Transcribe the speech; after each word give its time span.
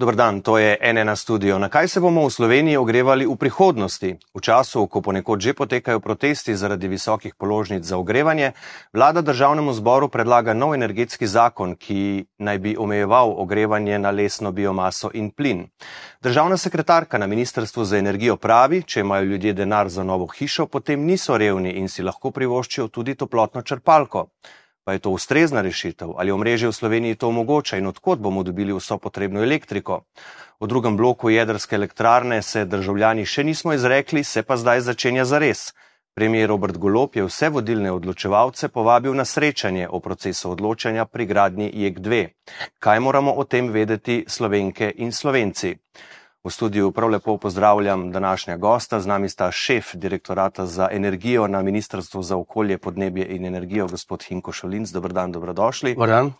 Dobr 0.00 0.16
dan, 0.16 0.40
to 0.40 0.58
je 0.58 0.78
NN 0.92 1.16
studio. 1.16 1.58
Na 1.58 1.68
kaj 1.68 1.88
se 1.88 2.00
bomo 2.00 2.24
v 2.24 2.32
Sloveniji 2.32 2.76
ogrevali 2.76 3.26
v 3.28 3.36
prihodnosti? 3.36 4.16
V 4.16 4.40
času, 4.40 4.86
ko 4.88 5.04
ponekod 5.04 5.40
že 5.44 5.52
potekajo 5.52 6.00
protesti 6.00 6.56
zaradi 6.56 6.88
visokih 6.88 7.36
položnic 7.36 7.84
za 7.84 8.00
ogrevanje, 8.00 8.56
vlada 8.96 9.20
državnemu 9.20 9.72
zboru 9.76 10.08
predlaga 10.08 10.56
nov 10.56 10.72
energetski 10.72 11.28
zakon, 11.28 11.76
ki 11.76 12.24
naj 12.40 12.58
bi 12.58 12.72
omejeval 12.80 13.36
ogrevanje 13.36 13.98
na 13.98 14.08
lesno 14.10 14.52
biomaso 14.56 15.10
in 15.12 15.28
plin. 15.36 15.68
Državna 16.24 16.56
sekretarka 16.56 17.18
na 17.18 17.26
Ministrstvu 17.26 17.84
za 17.84 17.98
energijo 17.98 18.36
pravi, 18.36 18.82
če 18.82 19.00
imajo 19.00 19.28
ljudje 19.28 19.52
denar 19.52 19.88
za 19.88 20.00
novo 20.02 20.26
hišo, 20.32 20.66
potem 20.66 21.04
niso 21.04 21.36
revni 21.36 21.76
in 21.76 21.88
si 21.88 22.02
lahko 22.02 22.30
privoščijo 22.30 22.88
tudi 22.88 23.14
toplotno 23.14 23.60
črpalko. 23.62 24.30
Pa 24.84 24.92
je 24.92 24.98
to 24.98 25.10
ustrezna 25.10 25.60
rešitev 25.60 26.14
ali 26.18 26.32
omrežje 26.32 26.68
v 26.68 26.72
Sloveniji 26.72 27.14
to 27.14 27.28
omogoča 27.28 27.76
in 27.76 27.86
odkot 27.86 28.18
bomo 28.18 28.42
dobili 28.42 28.72
vso 28.72 28.98
potrebno 28.98 29.42
elektriko? 29.42 30.04
V 30.60 30.66
drugem 30.66 30.96
bloku 30.96 31.30
jedrske 31.30 31.76
elektrarne 31.76 32.42
se 32.42 32.64
državljani 32.64 33.26
še 33.26 33.44
nismo 33.44 33.72
izrekli, 33.72 34.24
se 34.24 34.42
pa 34.42 34.56
zdaj 34.56 34.80
začenja 34.80 35.24
zares. 35.24 35.72
Premijer 36.14 36.48
Robert 36.48 36.76
Golop 36.76 37.16
je 37.16 37.24
vse 37.24 37.48
vodilne 37.48 37.92
odločevalce 37.92 38.68
povabil 38.68 39.14
na 39.14 39.24
srečanje 39.24 39.88
o 39.88 40.00
procesu 40.00 40.50
odločanja 40.50 41.04
pri 41.04 41.26
gradnji 41.26 41.70
JEK2. 41.70 42.26
Kaj 42.78 43.00
moramo 43.00 43.32
o 43.32 43.44
tem 43.44 43.70
vedeti 43.70 44.24
slovenke 44.28 44.92
in 44.96 45.12
slovenci? 45.12 45.76
V 46.44 46.50
studiu 46.50 46.92
prav 46.92 47.10
lepo 47.10 47.36
pozdravljam 47.36 48.12
današnja 48.12 48.56
gosta. 48.56 49.00
Z 49.00 49.06
nami 49.06 49.28
sta 49.28 49.50
šef 49.52 49.94
direktorata 49.94 50.66
za 50.66 50.88
energijo 50.92 51.46
na 51.46 51.62
Ministrstvu 51.62 52.22
za 52.22 52.36
okolje, 52.36 52.78
podnebje 52.78 53.26
in 53.26 53.46
energijo, 53.46 53.86
gospod 53.86 54.24
Hinko 54.24 54.52
Šolinc. 54.52 54.90
Dobr 54.90 55.12
dan, 55.12 55.32
dobrodošli. 55.32 55.94
Dobar 55.94 56.30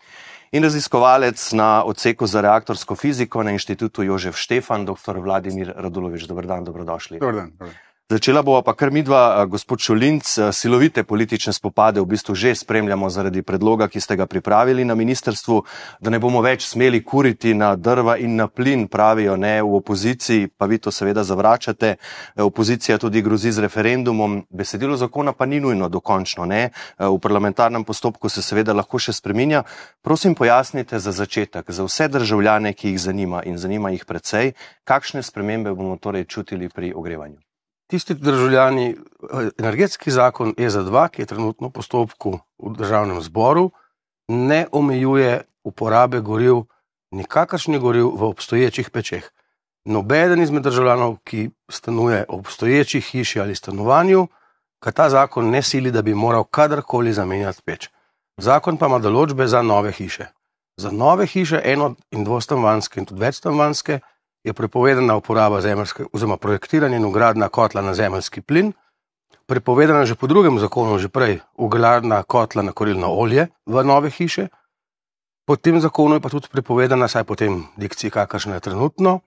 in 0.51 0.63
raziskovalec 0.63 1.51
na 1.51 1.83
odseku 1.83 2.27
za 2.27 2.41
reaktorsko 2.41 2.95
fiziko 2.95 3.43
na 3.43 3.51
inštitutu 3.51 4.03
Jožef 4.03 4.35
Štefan, 4.35 4.85
dr. 4.85 5.17
Vladimir 5.17 5.73
Radulovič. 5.77 6.25
Dobr 6.27 6.45
dan, 6.45 6.63
dobrodošli. 6.63 7.19
Dobar 7.19 7.35
dan, 7.35 7.51
dobar 7.51 7.67
dan. 7.67 7.90
Začela 8.11 8.41
bova 8.43 8.59
pa 8.59 8.73
kar 8.75 8.89
midva, 8.91 9.45
gospod 9.47 9.79
Šolinc, 9.79 10.27
silovite 10.51 11.05
politične 11.07 11.53
spopade 11.55 12.01
v 12.01 12.09
bistvu 12.11 12.35
že 12.35 12.51
spremljamo 12.59 13.07
zaradi 13.09 13.39
predloga, 13.41 13.87
ki 13.87 14.01
ste 14.03 14.15
ga 14.19 14.25
pripravili 14.27 14.83
na 14.83 14.97
ministerstvu, 14.99 15.61
da 16.03 16.11
ne 16.11 16.19
bomo 16.19 16.41
več 16.43 16.65
smeli 16.67 16.99
kuriti 17.07 17.53
na 17.55 17.69
drva 17.79 18.17
in 18.19 18.35
na 18.35 18.49
plin, 18.51 18.89
pravijo 18.91 19.37
ne 19.39 19.61
v 19.63 19.77
opoziciji, 19.79 20.49
pa 20.51 20.67
vi 20.67 20.77
to 20.77 20.91
seveda 20.91 21.23
zavračate. 21.23 21.93
Opozicija 22.35 22.97
tudi 22.99 23.21
grozi 23.21 23.51
z 23.55 23.63
referendumom, 23.63 24.41
besedilo 24.49 24.97
zakona 24.99 25.31
pa 25.31 25.45
ni 25.45 25.61
nujno 25.63 25.87
dokončno, 25.87 26.45
ne. 26.45 26.73
V 26.99 27.19
parlamentarnem 27.23 27.85
postopku 27.87 28.27
se 28.29 28.43
seveda 28.43 28.75
lahko 28.75 28.99
še 28.99 29.15
spreminja. 29.15 29.63
Prosim, 30.03 30.35
pojasnite 30.35 30.99
za 30.99 31.15
začetek, 31.15 31.71
za 31.71 31.87
vse 31.87 32.09
državljane, 32.11 32.73
ki 32.73 32.91
jih 32.91 32.99
zanima 32.99 33.39
in 33.47 33.55
zanima 33.55 33.93
jih 33.95 34.03
precej, 34.03 34.51
kakšne 34.83 35.23
spremembe 35.23 35.71
bomo 35.71 35.95
torej 35.95 36.27
čutili 36.27 36.67
pri 36.67 36.91
ogrevanju 36.91 37.39
tisti 37.91 38.15
državljani, 38.15 38.95
energetski 39.59 40.11
zakon 40.11 40.53
EZ2, 40.57 41.09
ki 41.11 41.21
je 41.21 41.25
trenutno 41.25 41.67
v 41.67 41.75
postopku 41.75 42.37
v 42.57 42.73
državnem 42.77 43.19
zboru, 43.21 43.71
ne 44.31 44.65
omejuje 44.71 45.41
uporabe 45.63 46.21
goriv, 46.23 46.63
nikakršni 47.11 47.79
goriv 47.79 48.07
v 48.15 48.29
obstoječih 48.31 48.89
pečeh. 48.89 49.27
Nobeden 49.85 50.41
izmed 50.41 50.63
državljanov, 50.63 51.17
ki 51.27 51.49
stanuje 51.71 52.23
v 52.29 52.35
obstoječih 52.39 53.05
hiši 53.05 53.41
ali 53.41 53.55
stanovanju, 53.55 54.27
ka 54.79 54.91
ta 54.91 55.09
zakon 55.09 55.49
ne 55.49 55.61
sili, 55.61 55.91
da 55.91 56.01
bi 56.01 56.13
moral 56.13 56.43
kadarkoli 56.43 57.13
zamenjati 57.13 57.61
peč. 57.65 57.89
Zakon 58.37 58.77
pa 58.77 58.87
ima 58.87 58.99
določbe 58.99 59.47
za 59.47 59.61
nove 59.61 59.91
hiše. 59.91 60.29
Za 60.77 60.91
nove 60.91 61.27
hiše, 61.27 61.59
eno 61.63 61.95
in 62.11 62.23
dvostanovanske 62.23 62.99
in 62.99 63.05
tudi 63.05 63.21
večstanovanske, 63.21 63.99
je 64.43 64.53
prepovedana 64.53 65.15
uporaba 65.15 65.61
zemljske, 65.61 66.05
oziroma 66.13 66.37
projektiranje 66.37 66.97
in 66.97 67.05
ugradna 67.05 67.49
kotla 67.49 67.81
na 67.81 67.93
zemljski 67.93 68.41
plin, 68.41 68.73
prepovedana 69.45 70.05
že 70.05 70.15
po 70.15 70.27
drugem 70.27 70.59
zakonu, 70.59 70.97
že 70.99 71.09
prej, 71.09 71.39
ugradna 71.55 72.23
kotla 72.23 72.61
na 72.61 72.71
korilno 72.71 73.07
olje 73.07 73.47
v 73.65 73.83
nove 73.83 74.09
hiše, 74.09 74.47
po 75.45 75.55
tem 75.55 75.81
zakonu 75.81 76.15
je 76.15 76.21
pa 76.21 76.29
tudi 76.29 76.47
prepovedana, 76.51 77.07
saj 77.07 77.23
po 77.23 77.35
tem 77.35 77.65
dikciji, 77.77 78.11
kakršna 78.11 78.55
je 78.55 78.59
trenutno, 78.69 79.19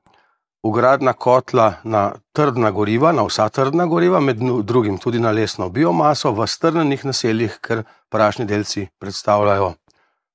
ugradna 0.62 1.12
kotla 1.12 1.74
na 1.84 2.14
trdna 2.32 2.70
goriva, 2.70 3.12
na 3.12 3.26
vsa 3.26 3.48
trdna 3.48 3.86
goriva, 3.86 4.20
med 4.20 4.40
drugim 4.64 4.98
tudi 4.98 5.20
na 5.20 5.30
lesno 5.30 5.68
biomaso 5.68 6.32
v 6.32 6.46
strnenih 6.46 7.04
naseljih, 7.04 7.58
ker 7.60 7.84
prašni 8.08 8.46
delci 8.46 8.86
predstavljajo 8.98 9.74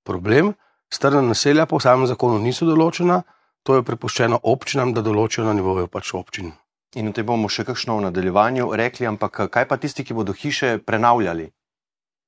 problem. 0.06 0.53
Strna 0.94 1.22
naselja 1.22 1.66
po 1.66 1.79
samem 1.79 2.07
zakonu 2.07 2.40
niso 2.40 2.66
določena, 2.69 3.23
to 3.64 3.75
je 3.75 3.84
prepuščeno 3.84 4.40
občinam, 4.44 4.94
da 4.94 5.02
določijo 5.02 5.46
na 5.46 5.53
nivoju 5.53 5.88
pač 5.88 6.14
občin. 6.14 6.52
In 6.96 7.09
o 7.09 7.14
tem 7.14 7.25
bomo 7.25 7.50
še 7.50 7.68
kakšno 7.68 8.00
v 8.00 8.08
nadaljevanju 8.08 8.72
rekli, 8.74 9.06
ampak 9.06 9.46
kaj 9.53 9.68
pa 9.70 9.78
tisti, 9.78 10.03
ki 10.03 10.18
bodo 10.18 10.34
hiše 10.34 10.80
prenavljali? 10.86 11.50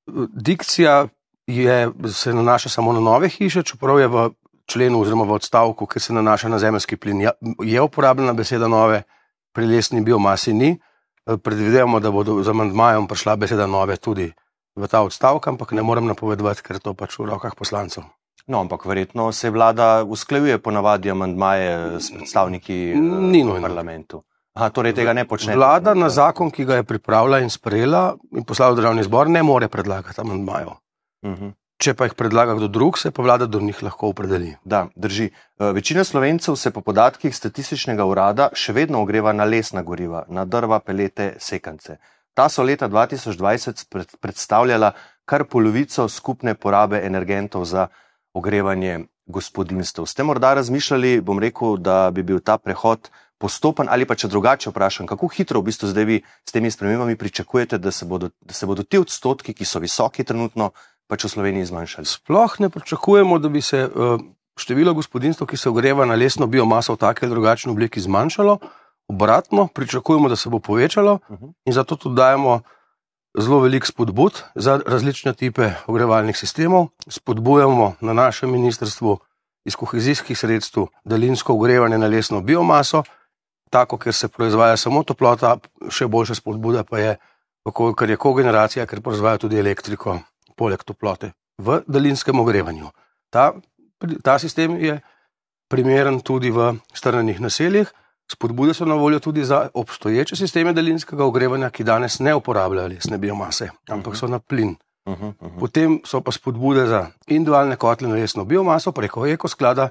Dikcija 0.06 1.08
je, 1.46 1.90
se 2.12 2.34
nanaša 2.34 2.68
samo 2.68 2.92
na 2.92 3.00
nove 3.00 3.28
hiše, 3.28 3.64
čeprav 3.66 3.98
je 3.98 4.08
v 4.08 4.28
členu 4.70 5.00
oziroma 5.02 5.26
v 5.26 5.38
odstavku, 5.40 5.86
ki 5.86 6.00
se 6.00 6.14
nanaša 6.14 6.48
na 6.48 6.58
zemljski 6.62 6.96
plin, 6.96 7.20
ja, 7.20 7.32
je 7.58 7.82
uporabljena 7.82 8.32
beseda 8.38 8.68
nove, 8.68 9.02
pri 9.52 9.66
lesni 9.66 10.00
biomasi 10.00 10.52
ni. 10.52 10.78
Predvidevamo, 11.26 12.00
da 12.00 12.10
bodo 12.10 12.40
z 12.42 12.50
amandmajem 12.50 13.06
prišla 13.06 13.36
beseda 13.36 13.66
nove 13.66 13.96
tudi 13.96 14.32
v 14.74 14.88
ta 14.88 15.02
odstavek, 15.04 15.46
ampak 15.46 15.72
ne 15.72 15.82
morem 15.82 16.08
napovedovati, 16.08 16.62
ker 16.62 16.80
je 16.80 16.86
to 16.88 16.94
pač 16.94 17.18
v 17.18 17.28
rokah 17.30 17.54
poslancev. 17.54 18.08
No, 18.46 18.60
ampak 18.60 18.84
verjetno 18.86 19.32
se 19.32 19.50
vlada 19.50 20.04
usklajuje 20.04 20.58
ponavadi 20.58 21.10
amandmaje 21.10 22.00
s 22.00 22.10
predstavniki 22.10 22.94
Ni 22.96 23.44
v 23.44 23.60
parlamentu. 23.62 24.22
Aha, 24.54 24.68
torej 24.70 24.92
tega 24.92 25.12
ne 25.12 25.24
počne. 25.24 25.56
Vlada 25.56 25.94
na 25.94 26.10
zakon, 26.12 26.50
ki 26.50 26.64
ga 26.64 26.76
je 26.76 26.84
pripravila 26.84 27.40
in 27.40 27.48
sprejela 27.50 28.16
in 28.36 28.44
poslala 28.44 28.74
v 28.74 28.82
državni 28.82 29.02
zbor, 29.02 29.30
ne 29.30 29.42
more 29.42 29.68
predlagati 29.68 30.20
amandmajev. 30.20 30.68
Uh 30.68 31.30
Mhm. 31.30 31.44
-huh. 31.44 31.52
Če 31.82 31.94
pa 31.94 32.04
jih 32.04 32.14
predlaga 32.14 32.54
kdo 32.54 32.68
drug, 32.68 32.98
se 32.98 33.10
pa 33.10 33.22
vlada 33.22 33.46
do 33.46 33.60
njih 33.60 33.82
lahko 33.82 34.08
opredeli. 34.08 34.56
Da, 34.64 34.86
drži. 34.96 35.30
Večina 35.58 36.04
slovencev 36.04 36.54
se 36.56 36.70
po 36.70 36.80
podatkih 36.80 37.36
statističnega 37.36 38.04
urada 38.04 38.48
še 38.54 38.72
vedno 38.72 39.02
ogreva 39.02 39.32
na 39.32 39.44
lesna 39.44 39.82
goriva, 39.82 40.24
na 40.28 40.44
drva, 40.44 40.78
pelete, 40.78 41.34
sekance. 41.38 41.96
Ta 42.34 42.48
so 42.48 42.62
leta 42.62 42.88
2020 42.88 44.16
predstavljala 44.20 44.92
kar 45.24 45.44
polovico 45.44 46.08
skupne 46.08 46.54
porabe 46.54 47.00
energentov 47.06 47.64
za 47.64 47.88
ogrevanje 48.34 49.00
gospodinstv. 49.26 50.04
Ste 50.06 50.22
morda 50.22 50.54
razmišljali, 50.54 51.20
bom 51.20 51.38
rekel, 51.38 51.76
da 51.76 52.10
bi 52.10 52.22
bil 52.22 52.40
ta 52.40 52.58
prehod 52.58 53.10
postopen 53.38 53.88
ali 53.90 54.06
pa 54.06 54.14
če 54.14 54.30
drugače 54.30 54.70
vprašam, 54.70 55.06
kako 55.10 55.28
hitro 55.34 55.60
v 55.60 55.70
bistvu 55.70 55.90
zdaj 55.90 56.04
vi 56.06 56.20
s 56.48 56.54
temi 56.54 56.70
spremembami 56.70 57.16
pričakujete, 57.18 57.78
da 57.78 57.90
se 57.90 58.06
bodo, 58.06 58.30
da 58.40 58.54
se 58.54 58.66
bodo 58.66 58.82
ti 58.82 59.00
odstotki, 59.02 59.54
ki 59.54 59.66
so 59.66 59.82
visoki 59.82 60.24
trenutno, 60.24 60.70
pač 61.10 61.26
v 61.26 61.32
Sloveniji 61.34 61.70
zmanjšali? 61.72 62.06
Sploh 62.06 62.60
ne 62.62 62.70
pričakujemo, 62.70 63.38
da 63.42 63.50
bi 63.50 63.60
se 63.60 63.82
uh, 63.86 64.22
število 64.56 64.94
gospodinstv, 64.94 65.48
ki 65.50 65.58
se 65.58 65.70
ogreva 65.70 66.06
na 66.06 66.14
lesno 66.14 66.46
biomaso 66.46 66.94
v 66.94 67.02
taki 67.02 67.26
ali 67.26 67.34
drugačni 67.34 67.72
obliki 67.72 68.00
zmanjšalo. 68.00 68.58
Obratno, 69.10 69.66
pričakujemo, 69.74 70.30
da 70.30 70.36
se 70.36 70.48
bo 70.48 70.58
povečalo 70.58 71.18
uh 71.28 71.38
-huh. 71.38 71.52
in 71.66 71.72
zato 71.72 71.96
tudi 71.96 72.16
dajemo 72.16 72.60
zelo 73.38 73.60
velik 73.60 73.86
spodbud 73.86 74.42
za 74.54 74.80
različne 74.86 75.32
type 75.32 75.70
ogrevalnih 75.86 76.36
sistemov. 76.36 76.86
Spodbujamo 77.08 77.94
na 78.00 78.12
našem 78.12 78.50
ministrstvu 78.50 79.18
iz 79.64 79.76
kohezijskih 79.76 80.38
sredstev 80.38 80.86
daljinsko 81.04 81.54
ogrevanje 81.54 81.98
na 81.98 82.06
lesno 82.06 82.40
biomaso, 82.40 83.02
tako, 83.70 83.98
ker 83.98 84.14
se 84.14 84.28
proizvaja 84.28 84.76
samo 84.76 85.02
toplota, 85.02 85.56
še 85.88 86.06
boljša 86.06 86.34
spodbuda 86.34 86.84
pa 86.84 86.98
je, 86.98 87.16
ker 87.98 88.10
je 88.10 88.16
kogeneracija, 88.16 88.86
ker 88.86 89.00
proizvaja 89.00 89.38
tudi 89.38 89.58
elektriko, 89.58 90.18
poleg 90.56 90.82
toplote 90.84 91.32
v 91.58 91.80
daljinskem 91.86 92.40
ogrevanju. 92.40 92.90
Ta, 93.30 93.52
ta 94.24 94.38
sistem 94.38 94.76
je 94.76 95.00
primeren 95.70 96.20
tudi 96.20 96.50
v 96.50 96.74
strnenih 96.94 97.40
naseljih. 97.40 97.88
Spodbude 98.30 98.74
so 98.74 98.84
na 98.84 98.94
voljo 98.94 99.20
tudi 99.20 99.44
za 99.44 99.68
obstoječe 99.74 100.36
sisteme 100.36 100.72
daljinskega 100.72 101.24
ogrevanja, 101.24 101.70
ki 101.70 101.84
danes 101.84 102.18
ne 102.20 102.34
uporabljajo 102.34 102.88
lesne 102.88 103.18
biomase, 103.18 103.70
ampak 103.88 104.16
so 104.16 104.26
na 104.26 104.38
plin. 104.38 104.76
Uh 105.06 105.14
-huh, 105.14 105.24
uh 105.28 105.34
-huh. 105.40 105.58
Potem 105.60 106.00
so 106.04 106.20
pa 106.20 106.32
spodbude 106.32 106.86
za 106.86 107.06
individualne 107.26 107.76
kotle 107.76 108.08
na 108.08 108.14
lesno 108.14 108.44
biomaso 108.44 108.92
preko 108.92 109.26
ekosklada, 109.26 109.88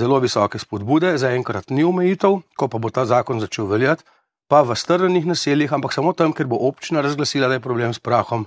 zelo 0.00 0.18
visoke 0.18 0.58
spodbude, 0.58 1.18
zaenkrat 1.18 1.70
ni 1.70 1.84
omejitev, 1.84 2.40
ko 2.56 2.68
pa 2.68 2.78
bo 2.78 2.90
ta 2.90 3.04
zakon 3.04 3.40
začel 3.40 3.66
veljati, 3.66 4.04
pa 4.48 4.62
v 4.62 4.74
strnenih 4.74 5.26
naseljih, 5.26 5.72
ampak 5.72 5.92
samo 5.92 6.12
tam, 6.12 6.32
ker 6.32 6.46
bo 6.46 6.56
občina 6.56 7.00
razglasila, 7.00 7.48
da 7.48 7.54
je 7.54 7.60
problem 7.60 7.94
s 7.94 7.98
prahom, 7.98 8.46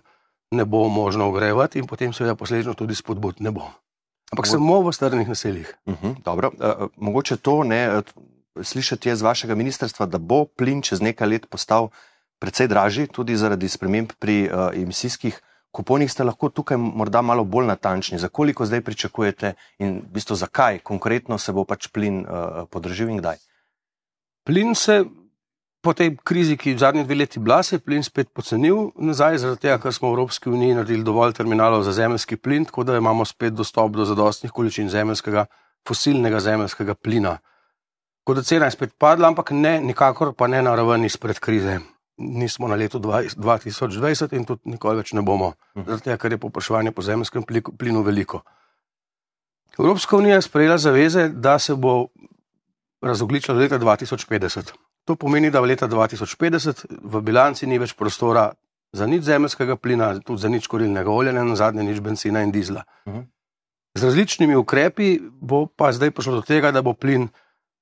ne 0.51 0.65
bo 0.65 0.88
možno 0.89 1.27
ogrevati 1.27 1.79
in 1.79 1.88
potem 1.88 2.13
seveda 2.13 2.35
posledično 2.35 2.73
tudi 2.73 2.95
spodbud 2.95 3.41
ne 3.41 3.51
bo. 3.51 3.69
Ampak 4.31 4.47
samo 4.47 4.81
v 4.81 4.93
strnenih 4.93 5.27
naseljih. 5.27 5.73
Uh 5.85 5.93
-huh, 5.93 6.15
dobro, 6.25 6.51
uh, 6.57 6.88
mogoče 6.97 7.38
to 7.38 7.63
ne. 7.63 8.01
Uh, 8.55 8.63
slišati 8.63 9.09
je 9.09 9.15
z 9.15 9.21
vašega 9.21 9.55
ministrstva, 9.55 10.05
da 10.05 10.17
bo 10.17 10.45
plin 10.45 10.81
čez 10.81 11.01
nekaj 11.01 11.27
let 11.27 11.49
postal 11.49 11.89
precej 12.39 12.67
dražji, 12.67 13.07
tudi 13.07 13.35
zaradi 13.35 13.69
sprememb 13.69 14.15
pri 14.19 14.49
uh, 14.49 14.69
emisijskih 14.73 15.41
kuponih. 15.71 16.11
Ste 16.11 16.23
lahko 16.23 16.49
tukaj 16.49 16.77
morda 16.77 17.21
malo 17.21 17.43
bolj 17.43 17.67
natančni, 17.67 18.19
za 18.19 18.27
koliko 18.27 18.65
zdaj 18.65 18.81
pričakujete 18.81 19.53
in 19.79 19.99
v 19.99 20.13
bistvu 20.15 20.35
zakaj 20.35 20.79
konkretno 20.79 21.37
se 21.37 21.51
bo 21.51 21.63
pač 21.63 21.87
plin 21.87 22.23
uh, 22.23 22.63
podražil 22.71 23.09
in 23.09 23.19
kdaj? 23.19 23.37
Plin 24.45 24.75
se 24.75 25.03
po 25.85 25.93
tej 25.93 26.15
krizi, 26.23 26.57
ki 26.57 26.73
je 26.73 26.75
v 26.75 26.81
zadnjih 26.81 27.05
dveh 27.05 27.17
letih 27.17 27.41
bila, 27.41 27.61
se 27.63 27.75
je 27.75 27.79
plin 27.79 28.01
spet 28.03 28.31
pocenil 28.33 28.89
nazaj, 28.97 29.37
zaradi 29.37 29.67
tega, 29.67 29.77
ker 29.77 29.93
smo 29.93 30.09
v 30.09 30.17
Evropski 30.17 30.49
uniji 30.49 30.77
naredili 30.79 31.05
dovolj 31.05 31.35
terminalov 31.37 31.83
za 31.85 31.93
zemljski 31.93 32.39
plin, 32.41 32.65
tako 32.65 32.83
da 32.83 32.97
imamo 32.97 33.25
spet 33.25 33.53
dostop 33.53 33.93
do 33.93 34.05
zadostnih 34.05 34.51
količin 34.51 34.89
zemljskega, 34.89 35.45
fosilnega 35.85 36.39
zemljskega 36.41 36.95
plina. 36.97 37.37
Kot 38.25 38.39
da 38.39 38.44
cena 38.44 38.66
je 38.66 38.74
spet 38.74 38.95
padla, 38.98 39.30
ampak 39.30 39.51
ne, 39.54 39.77
nikakor 39.81 40.33
pa 40.33 40.48
ne 40.50 40.63
na 40.66 40.74
raven 40.75 41.06
izpred 41.06 41.39
krize. 41.39 41.77
Nismo 42.18 42.68
na 42.68 42.75
letu 42.80 43.00
2020 43.00 44.33
in 44.33 44.45
tudi 44.50 44.72
nikoli 44.72 45.01
več 45.04 45.12
ne 45.13 45.22
bomo, 45.22 45.54
mhm. 45.77 46.00
tega, 46.04 46.18
ker 46.18 46.33
je 46.33 46.42
popraševanje 46.42 46.94
po 46.95 47.04
zemljskem 47.06 47.45
plinu 47.77 48.01
veliko. 48.04 48.42
Evropska 49.75 50.18
unija 50.18 50.39
je 50.39 50.42
sprejela 50.42 50.77
zaveze, 50.77 51.27
da 51.30 51.60
se 51.60 51.75
bo 51.75 52.07
razogličila 53.04 53.57
do 53.57 53.62
leta 53.62 53.80
2050. 53.80 54.72
To 55.06 55.16
pomeni, 55.16 55.51
da 55.51 55.62
v 55.62 55.75
leta 55.75 55.88
2050 55.92 56.86
v 56.89 57.22
bilanci 57.22 57.68
ni 57.68 57.77
več 57.77 57.94
prostora 57.94 58.54
za 58.95 59.06
nič 59.06 59.27
zemljskega 59.27 59.75
plina, 59.75 60.13
tudi 60.19 60.42
za 60.42 60.50
nič 60.50 60.68
korilnega 60.72 61.12
olja, 61.12 61.36
ne 61.36 61.44
na 61.44 61.56
zadnje 61.60 61.83
nič 61.83 62.00
benzina 62.01 62.42
in 62.42 62.51
dizla. 62.56 62.88
Mhm. 63.06 63.27
Z 63.95 64.04
različnimi 64.04 64.56
ukrepi 64.56 65.19
bo 65.24 65.68
pa 65.68 65.92
zdaj 65.92 66.12
prišlo 66.12 66.39
do 66.39 66.44
tega, 66.44 66.72
da 66.72 66.81
bo 66.81 66.94
plin 66.94 67.30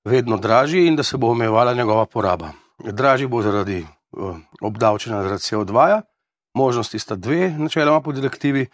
vedno 0.05 0.37
dražji 0.37 0.87
in 0.87 0.95
da 0.95 1.03
se 1.03 1.17
bo 1.17 1.27
omejevala 1.27 1.73
njegova 1.73 2.05
poraba. 2.05 2.49
Dražji 2.79 3.27
bo 3.27 3.41
zaradi 3.41 3.85
uh, 4.11 4.37
obdavčenja 4.61 5.21
zaradi 5.23 5.41
CO2, 5.41 5.73
-ja. 5.73 6.01
možnosti 6.53 6.99
sta 6.99 7.15
dve, 7.15 7.49
načeloma 7.49 8.01
po 8.01 8.11
direktivi. 8.11 8.67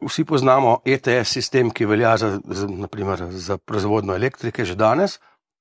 Vsi 0.00 0.24
poznamo 0.24 0.78
ETS 0.84 1.28
sistem, 1.28 1.70
ki 1.70 1.86
velja 1.86 2.16
za, 2.16 2.40
za, 2.44 2.66
naprimer, 2.66 3.26
za 3.30 3.58
proizvodno 3.58 4.14
elektrike 4.14 4.64
že 4.64 4.74
danes. 4.74 5.18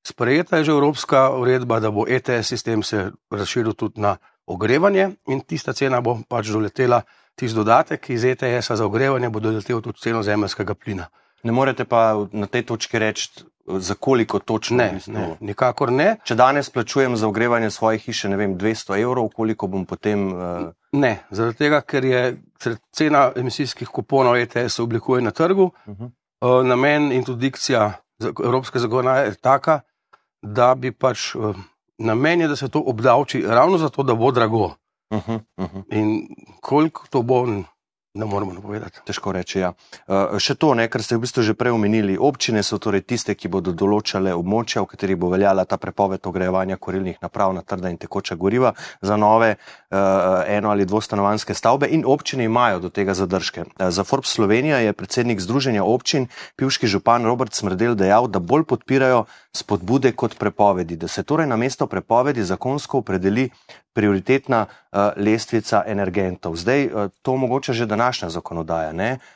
Sprejeta 0.07 0.57
je 0.57 0.63
že 0.63 0.71
evropska 0.71 1.29
uredba, 1.29 1.79
da 1.79 1.91
bo 1.91 2.05
ETS 2.07 2.47
sistem 2.47 2.83
se 2.83 3.11
razširil 3.31 3.73
tudi 3.73 4.01
na 4.01 4.17
ogrevanje 4.45 5.09
in 5.27 5.41
tista 5.41 5.73
cena 5.73 6.01
bo 6.01 6.17
pač 6.29 6.47
doletela, 6.47 7.01
tisti 7.35 7.55
dodatek 7.55 8.09
iz 8.09 8.23
ETS-a 8.23 8.75
za 8.75 8.85
ogrevanje 8.85 9.29
bo 9.29 9.39
doletel 9.39 9.81
tudi 9.81 9.99
ceno 9.99 10.23
zemljskega 10.23 10.73
plina. 10.73 11.07
Ne 11.43 11.51
morete 11.51 11.85
pa 11.85 12.27
na 12.31 12.47
tej 12.47 12.65
točki 12.65 12.99
reči, 12.99 13.29
za 13.67 13.93
koliko 13.93 14.39
točno? 14.39 14.77
Ne, 14.77 14.99
ne, 15.07 15.37
nikakor 15.39 15.91
ne. 15.91 16.15
Če 16.23 16.35
danes 16.35 16.69
plačujem 16.69 17.15
za 17.17 17.27
ogrevanje 17.27 17.69
svoje 17.69 17.97
hiše, 17.97 18.29
ne 18.29 18.37
vem, 18.37 18.57
200 18.57 19.01
evrov, 19.01 19.29
koliko 19.35 19.67
bom 19.67 19.85
potem. 19.85 20.27
Uh... 20.33 20.69
Ne, 20.91 21.17
zaradi 21.29 21.57
tega, 21.57 21.81
ker 21.81 22.05
je 22.05 22.23
cena 22.95 23.31
emisijskih 23.35 23.87
kuponov 23.87 24.37
ETS 24.37 24.79
oblikuje 24.79 25.21
na 25.21 25.31
trgu, 25.31 25.71
uh 25.85 25.95
-huh. 25.95 26.11
uh, 26.41 26.65
namen 26.65 27.11
in 27.11 27.23
tudi 27.23 27.41
dikcija 27.41 27.93
evropske 28.43 28.79
zakonodaje 28.79 29.27
je 29.27 29.35
taka, 29.35 29.79
da 30.41 30.75
bi 30.75 30.91
pač 30.91 31.35
uh, 31.35 31.55
namen 31.97 32.41
je, 32.41 32.47
da 32.47 32.55
se 32.55 32.69
to 32.69 32.83
obdavči 32.85 33.41
ravno 33.47 33.77
zato, 33.77 34.03
da 34.03 34.15
bo 34.15 34.31
drago. 34.31 34.65
Uh 35.11 35.27
-huh, 35.27 35.39
uh 35.57 35.65
-huh. 35.65 35.83
In 35.89 36.27
koliko 36.61 37.05
to 37.09 37.21
bo, 37.21 37.47
Ne 38.13 38.25
moremo 38.25 38.51
napovedati. 38.53 38.99
Težko 39.07 39.31
reči. 39.31 39.61
Ja. 39.61 39.69
Uh, 40.03 40.35
še 40.35 40.57
to, 40.59 40.73
ne, 40.75 40.89
kar 40.91 40.99
ste 40.99 41.15
v 41.15 41.23
bistvu 41.23 41.45
že 41.47 41.53
prej 41.55 41.71
omenili. 41.71 42.17
Občine 42.19 42.59
so 42.59 42.75
torej 42.75 43.05
tiste, 43.07 43.31
ki 43.39 43.47
bodo 43.47 43.71
določale 43.71 44.33
območja, 44.35 44.83
v 44.83 44.91
katerih 44.91 45.15
bo 45.15 45.29
veljala 45.31 45.63
ta 45.63 45.79
prepoved 45.79 46.27
ogrevanja 46.27 46.75
korilnih 46.75 47.23
naprav 47.23 47.55
na 47.55 47.63
trda 47.63 47.87
in 47.87 47.95
tekoča 47.95 48.35
goriva 48.35 48.73
za 48.99 49.15
nove 49.15 49.55
uh, 49.55 50.43
eno- 50.43 50.75
ali 50.75 50.83
dvostanovanske 50.83 51.55
stavbe, 51.55 51.87
in 51.87 52.03
občine 52.03 52.43
imajo 52.51 52.83
do 52.83 52.91
tega 52.91 53.15
zadržke. 53.15 53.63
Uh, 53.79 53.87
za 53.95 54.03
Forbes 54.03 54.35
Slovenija 54.35 54.83
je 54.83 54.91
predsednik 54.91 55.39
Združenja 55.39 55.87
občin, 55.87 56.27
pivški 56.59 56.91
župan 56.91 57.23
Robert 57.23 57.55
Smrdel, 57.55 57.95
dejal, 57.95 58.27
da 58.27 58.43
bolj 58.43 58.67
podpirajo 58.67 59.23
spodbude 59.55 60.11
kot 60.11 60.35
prepovedi, 60.35 60.99
da 60.99 61.07
se 61.07 61.23
torej 61.23 61.47
na 61.47 61.55
mesto 61.55 61.87
prepovedi 61.87 62.43
zakonsko 62.43 62.99
opredeli 63.05 63.47
prioritetna 63.95 64.65
uh, 64.67 65.11
lestvica 65.19 65.83
energentov. 65.87 66.55
Zdaj, 66.55 66.85
uh, 66.87 67.11
to 67.23 67.35
mogoče 67.35 67.75
že 67.75 67.85
današnja 68.01 68.29
zakonodaja. 68.29 68.91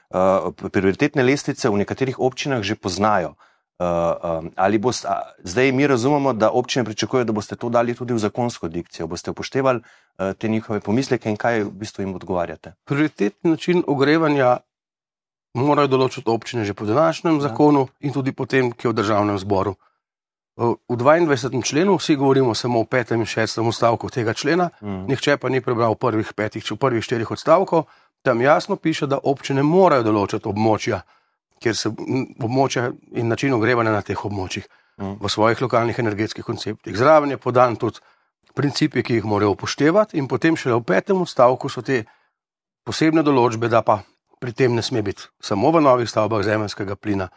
Uh, 0.09 0.53
prioritetne 0.71 1.23
lestvice 1.23 1.69
v 1.69 1.85
nekaterih 1.85 2.19
občinah 2.19 2.65
že 2.65 2.75
poznajo. 2.75 3.35
Uh, 3.75 4.39
um, 4.39 4.51
ali 4.55 4.77
boste, 4.79 5.07
zdaj 5.43 5.71
mi 5.71 5.87
razumemo, 5.87 6.33
da 6.33 6.51
občine 6.51 6.85
pričakujejo, 6.85 7.25
da 7.27 7.33
boste 7.35 7.55
to 7.55 7.69
dali 7.69 7.93
tudi 7.93 8.13
v 8.13 8.19
zakonsko 8.23 8.67
dikcijo. 8.67 9.07
Boste 9.07 9.31
upoštevali 9.31 9.79
uh, 9.79 10.31
te 10.37 10.47
njihove 10.47 10.79
pomisleke 10.79 11.29
in 11.29 11.35
kaj 11.35 11.63
v 11.63 11.71
bistvu 11.71 12.05
jim 12.05 12.15
odgovarjate? 12.15 12.73
Prioritetni 12.87 13.51
način 13.51 13.83
ogrevanja 13.87 14.57
morajo 15.53 15.91
določiti 15.91 16.31
občine 16.31 16.63
že 16.65 16.73
po 16.73 16.85
današnjem 16.85 17.35
ja. 17.35 17.49
zakonu 17.49 17.87
in 17.99 18.13
tudi 18.13 18.31
potem, 18.31 18.71
ki 18.71 18.87
je 18.87 18.93
v 18.93 18.95
državnem 18.95 19.39
zboru. 19.43 19.75
V 20.55 20.95
22. 20.95 21.59
členu 21.59 21.97
vsi 21.99 22.15
govorimo 22.15 22.55
samo 22.55 22.79
o 22.79 22.87
petem 22.87 23.19
in 23.19 23.27
šestem 23.27 23.67
odstavku 23.67 24.07
tega 24.09 24.33
člena, 24.33 24.69
mm. 24.79 25.03
nihče 25.11 25.35
pa 25.37 25.51
ni 25.51 25.59
prebral 25.59 25.99
prvih 25.99 26.31
petih, 26.31 26.63
prvih 26.79 27.03
štirih 27.03 27.31
odstavkov. 27.31 27.91
Tam 28.25 28.41
jasno 28.41 28.75
piše, 28.75 29.05
da 29.07 29.19
občine 29.23 29.63
morajo 29.63 30.07
določiti 30.07 30.49
območja, 30.49 31.03
kjer 31.61 31.77
se 31.77 31.91
območja 31.93 32.89
in 33.13 33.29
način 33.29 33.53
ogrevanja 33.53 33.93
na 33.93 34.01
teh 34.01 34.25
območjih 34.25 34.65
mm. 34.97 35.19
v 35.21 35.29
svojih 35.29 35.61
lokalnih 35.61 35.99
energetskih 36.01 36.45
konceptih. 36.45 36.97
Zraven 36.97 37.35
je 37.35 37.37
podan 37.37 37.77
tudi 37.77 38.01
principi, 38.55 39.03
ki 39.03 39.19
jih 39.19 39.27
morajo 39.29 39.53
upoštevati, 39.53 40.17
in 40.17 40.27
potem 40.31 40.57
šele 40.57 40.79
v 40.79 40.87
petem 40.89 41.21
odstavku 41.21 41.69
so 41.69 41.83
te 41.85 42.01
posebne 42.87 43.21
določbe, 43.25 43.69
da 43.69 43.83
pa 43.85 43.99
pri 44.39 44.53
tem 44.53 44.75
ne 44.75 44.81
sme 44.85 45.03
biti 45.05 45.27
samo 45.41 45.71
v 45.71 45.83
novih 45.83 46.09
stavbah 46.09 46.43
zemljskega 46.45 46.95
plina 46.95 47.29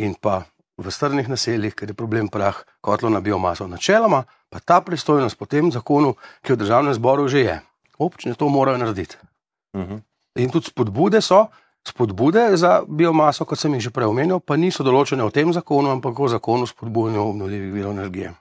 in 0.00 0.14
pa 0.14 0.44
v 0.76 0.90
strnih 0.90 1.28
naseljih, 1.30 1.74
ker 1.74 1.92
je 1.92 1.98
problem 1.98 2.28
prah 2.28 2.56
kotlo 2.82 3.10
na 3.10 3.20
biomaso. 3.20 3.66
Načeloma 3.70 4.24
pa 4.50 4.58
ta 4.58 4.80
pristojnost 4.80 5.38
po 5.38 5.46
tem 5.46 5.70
zakonu, 5.72 6.14
ki 6.42 6.52
je 6.52 6.56
v 6.56 6.62
državnem 6.64 6.94
zboru 6.94 7.28
že 7.28 7.44
je. 7.44 7.56
Občine 7.98 8.34
to 8.34 8.48
morajo 8.48 8.78
narediti. 8.78 9.16
Uh 9.74 9.80
mhm. 9.80 9.92
-huh. 9.92 10.13
In 10.34 10.50
tudi 10.50 10.66
spodbude 10.66 11.20
so, 11.22 11.46
spodbude 11.86 12.56
za 12.56 12.82
biomaso, 12.88 13.44
kot 13.44 13.58
sem 13.58 13.74
jih 13.76 13.86
že 13.86 13.90
prej 13.94 14.10
omenil, 14.10 14.40
pa 14.42 14.56
niso 14.58 14.82
določene 14.82 15.22
v 15.22 15.30
tem 15.30 15.52
zakonu, 15.54 15.92
ampak 15.94 16.18
v 16.18 16.30
zakonu 16.32 16.66
spodbujanja 16.66 17.22
obnovljivih 17.22 17.70
virov 17.70 17.94
energije. 17.94 18.32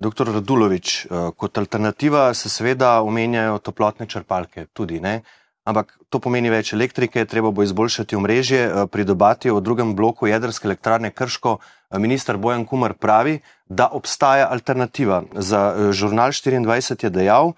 Doktor 0.00 0.32
Radulovič, 0.32 1.04
eh, 1.04 1.28
kot 1.36 1.58
alternativa 1.58 2.32
se 2.34 2.48
seveda 2.48 3.02
omenjajo 3.04 3.58
toplotne 3.58 4.06
črpalke, 4.06 4.66
tudi 4.72 5.00
ne. 5.00 5.20
Ampak 5.68 5.92
to 6.08 6.18
pomeni 6.18 6.48
več 6.48 6.72
elektrike, 6.72 7.26
treba 7.28 7.50
bo 7.50 7.62
izboljšati 7.62 8.16
omrežje, 8.16 8.62
eh, 8.64 8.86
pridobati 8.86 9.50
v 9.50 9.60
drugem 9.60 9.94
bloku 9.94 10.26
jedrske 10.26 10.64
elektrarne 10.64 11.10
Krško. 11.10 11.58
Eh, 11.92 11.98
minister 11.98 12.38
Bojan 12.38 12.64
Kumar 12.64 12.94
pravi, 12.94 13.42
da 13.68 13.90
obstaja 13.92 14.48
alternativa. 14.48 15.22
Za 15.34 15.92
žurnal 15.92 16.32
24 16.32 17.04
je 17.04 17.10
dejal, 17.10 17.52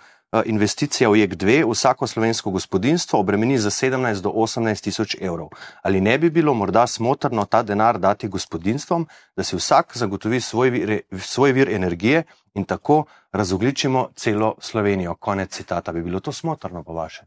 investicija 0.44 1.10
v 1.10 1.12
JEK2 1.12 1.70
vsako 1.70 2.06
slovensko 2.06 2.50
gospodinstvo 2.50 3.20
obremeni 3.20 3.58
za 3.58 3.70
17 3.70 4.20
do 4.20 4.30
18 4.30 4.84
tisoč 4.84 5.16
evrov. 5.20 5.48
Ali 5.82 6.00
ne 6.00 6.18
bi 6.18 6.30
bilo 6.30 6.54
morda 6.54 6.86
smotrno 6.86 7.44
ta 7.44 7.62
denar 7.62 7.98
dati 7.98 8.28
gospodinstvom, 8.28 9.06
da 9.36 9.44
si 9.44 9.56
vsak 9.56 9.92
zagotovi 9.94 10.40
svoj 10.40 10.70
vir, 10.70 11.00
svoj 11.18 11.52
vir 11.52 11.68
energije 11.68 12.22
in 12.54 12.64
tako 12.64 13.04
razogličimo 13.32 14.08
celo 14.16 14.54
Slovenijo? 14.60 15.14
Konec 15.14 15.50
citata. 15.50 15.92
Bi 15.92 16.02
bilo 16.02 16.20
to 16.20 16.32
smotrno 16.32 16.82
po 16.82 16.92
vašem? 16.92 17.26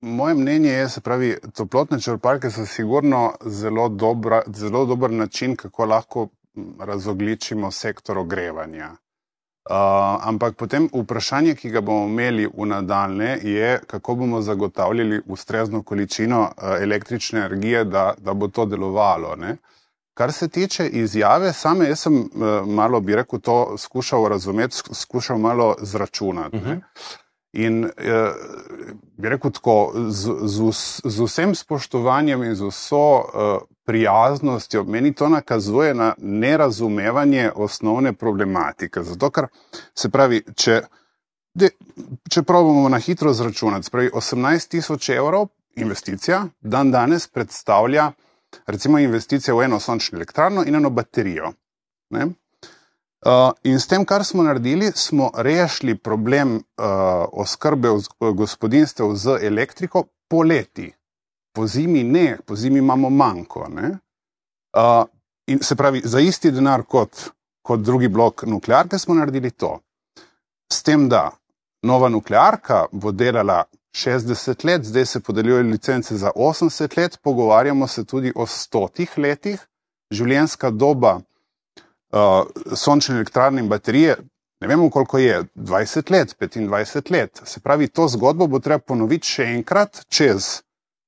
moje 0.00 0.34
mnenje 0.34 0.70
je, 0.70 0.84
da 0.84 1.00
pravi, 1.00 1.36
toplotne 1.54 2.00
črpalke 2.00 2.50
so 2.50 2.66
sigurno 2.66 3.34
zelo, 3.44 3.88
dobra, 3.88 4.42
zelo 4.46 4.84
dober 4.86 5.10
način, 5.10 5.56
kako 5.56 5.84
lahko 5.84 6.28
razogličimo 6.78 7.70
sektor 7.70 8.18
ogrevanja. 8.18 8.96
Uh, 9.70 9.74
ampak 10.28 10.54
potem 10.54 10.88
vprašanje, 10.92 11.56
ki 11.58 11.70
ga 11.74 11.80
bomo 11.80 12.06
imeli 12.06 12.46
v 12.46 12.66
nadaljne, 12.70 13.38
je, 13.42 13.80
kako 13.86 14.14
bomo 14.14 14.40
zagotavljali 14.42 15.20
ustrezno 15.26 15.82
količino 15.82 16.40
uh, 16.40 16.68
električne 16.82 17.40
energije, 17.40 17.84
da, 17.84 18.14
da 18.18 18.34
bo 18.34 18.48
to 18.48 18.66
delovalo. 18.66 19.34
Ne? 19.36 19.56
Kar 20.14 20.32
se 20.32 20.48
tiče 20.48 20.86
izjave, 20.88 21.52
same 21.52 21.88
jaz 21.88 22.06
sem 22.06 22.20
uh, 22.20 22.28
malo, 22.66 23.00
bi 23.00 23.16
rekel, 23.16 23.40
to 23.40 23.74
skušal 23.78 24.28
razumeti, 24.28 24.76
skušal 24.92 25.38
malo 25.38 25.74
zračunati. 25.80 26.56
Uh 26.56 26.62
-huh. 26.62 26.80
In 27.56 27.84
eh, 27.84 28.32
bi 29.16 29.28
rekel 29.28 29.50
tako, 29.50 29.92
z, 30.08 30.32
z, 30.42 30.72
z 31.04 31.24
vsem 31.24 31.54
spoštovanjem 31.54 32.42
in 32.42 32.54
z 32.54 32.68
vso 32.68 33.06
eh, 33.22 33.58
prijaznostjo, 33.86 34.84
meni 34.84 35.14
to 35.14 35.28
nakazuje 35.28 35.94
na 35.94 36.14
nerazumevanje 36.18 37.50
osnovne 37.54 38.12
problematike. 38.12 39.02
Zato, 39.02 39.30
ker 39.30 39.46
se 39.94 40.10
pravi, 40.10 40.42
če, 40.54 40.80
de, 41.54 41.70
če 42.30 42.42
pravimo 42.42 42.88
na 42.88 42.98
hitro 42.98 43.32
zračunati, 43.32 43.86
spravi 43.86 44.10
18 44.14 44.68
tisoč 44.68 45.08
evrov 45.14 45.48
investicija, 45.76 46.46
dan 46.60 46.90
danes 46.90 47.28
predstavlja 47.28 48.10
recimo 48.66 48.98
investicija 48.98 49.54
v 49.54 49.64
eno 49.64 49.80
sončno 49.80 50.18
elektrarno 50.18 50.64
in 50.66 50.74
eno 50.74 50.90
baterijo. 50.90 51.52
Ne? 52.10 52.26
Uh, 53.26 53.50
in 53.62 53.80
s 53.80 53.86
tem, 53.86 54.04
kar 54.04 54.24
smo 54.24 54.42
naredili, 54.42 54.92
smo 54.94 55.30
rešili 55.34 55.98
problem 55.98 56.56
uh, 56.56 56.62
oskrbe 57.32 57.88
gospodinstev 58.20 59.14
z 59.14 59.38
elektriko 59.42 60.04
po 60.28 60.42
leti. 60.42 60.92
Po 61.56 61.64
zimi 61.66 62.02
ne, 62.04 62.36
po 62.46 62.56
zimi 62.56 62.78
imamo 62.78 63.10
manjko. 63.10 63.68
Uh, 63.70 65.04
in 65.46 65.62
se 65.62 65.76
pravi, 65.76 66.02
za 66.04 66.20
isti 66.20 66.50
denar 66.52 66.82
kot, 66.84 67.30
kot 67.64 67.80
drugi 67.80 68.08
blok 68.08 68.42
nuklearke 68.42 68.98
smo 68.98 69.14
naredili 69.14 69.50
to. 69.50 69.78
S 70.72 70.82
tem, 70.82 71.08
da 71.08 71.30
nova 71.82 72.08
nuklearka 72.12 72.84
bo 72.92 73.12
delala 73.12 73.62
60 73.96 74.66
let, 74.68 74.84
zdaj 74.84 75.06
se 75.06 75.20
podeljujejo 75.20 75.62
licence 75.70 76.16
za 76.16 76.30
80 76.36 76.98
let, 76.98 77.18
pogovarjamo 77.22 77.88
se 77.88 78.04
tudi 78.04 78.32
o 78.36 78.46
stotih 78.46 79.18
letih, 79.18 79.60
življenjska 80.12 80.70
doba 80.70 81.14
uh, 81.16 82.44
sončne 82.76 83.16
elektrarne 83.16 83.64
in 83.64 83.72
baterije, 83.72 84.18
ne 84.60 84.68
vemo, 84.68 84.90
koliko 84.90 85.18
je, 85.18 85.40
20 85.54 86.12
let, 86.12 86.36
25 86.40 87.12
let. 87.12 87.40
Se 87.44 87.60
pravi, 87.60 87.88
to 87.88 88.08
zgodbo 88.08 88.46
bo 88.46 88.60
treba 88.60 88.84
ponoviti 88.84 89.38
še 89.38 89.48
enkrat 89.56 90.04
čez 90.12 90.65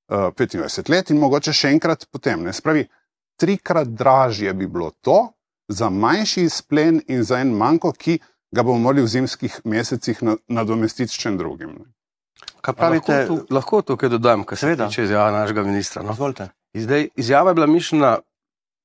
uh, 0.08 0.30
25 0.36 0.90
let 0.90 1.10
in 1.10 1.20
mogoče 1.20 1.52
še 1.52 1.72
enkrat 1.74 2.06
potem. 2.12 2.42
Ne? 2.46 2.52
Se 2.52 2.62
pravi, 2.62 2.86
trikrat 3.40 3.88
dražje 3.88 4.54
bi 4.54 4.66
bilo 4.66 4.90
to 5.00 5.32
za 5.68 5.90
manjši 5.90 6.46
izplen 6.48 7.02
in 7.08 7.24
za 7.24 7.40
en 7.40 7.52
manjko, 7.56 7.92
ki 7.92 8.18
ga 8.54 8.64
bomo 8.64 8.78
morali 8.88 9.04
v 9.04 9.12
zimskih 9.12 9.60
mesecih 9.64 10.22
nadomestiti 10.48 11.12
s 11.12 11.20
čem 11.20 11.36
drugim. 11.38 11.76
Ne? 11.78 11.90
Kaj 12.64 12.74
pravite? 12.74 13.12
Lahko, 13.12 13.36
tu, 13.36 13.54
lahko 13.54 13.82
tukaj 13.82 14.08
dodam, 14.08 14.44
kar 14.44 14.58
se 14.58 14.76
tiče 14.76 15.04
izjave 15.04 15.32
našega 15.32 15.62
ministra. 15.62 16.02
No? 16.02 16.16
Zdaj, 16.74 17.08
izjava 17.16 17.50
je 17.50 17.54
bila 17.54 17.66
mišljena 17.66 18.18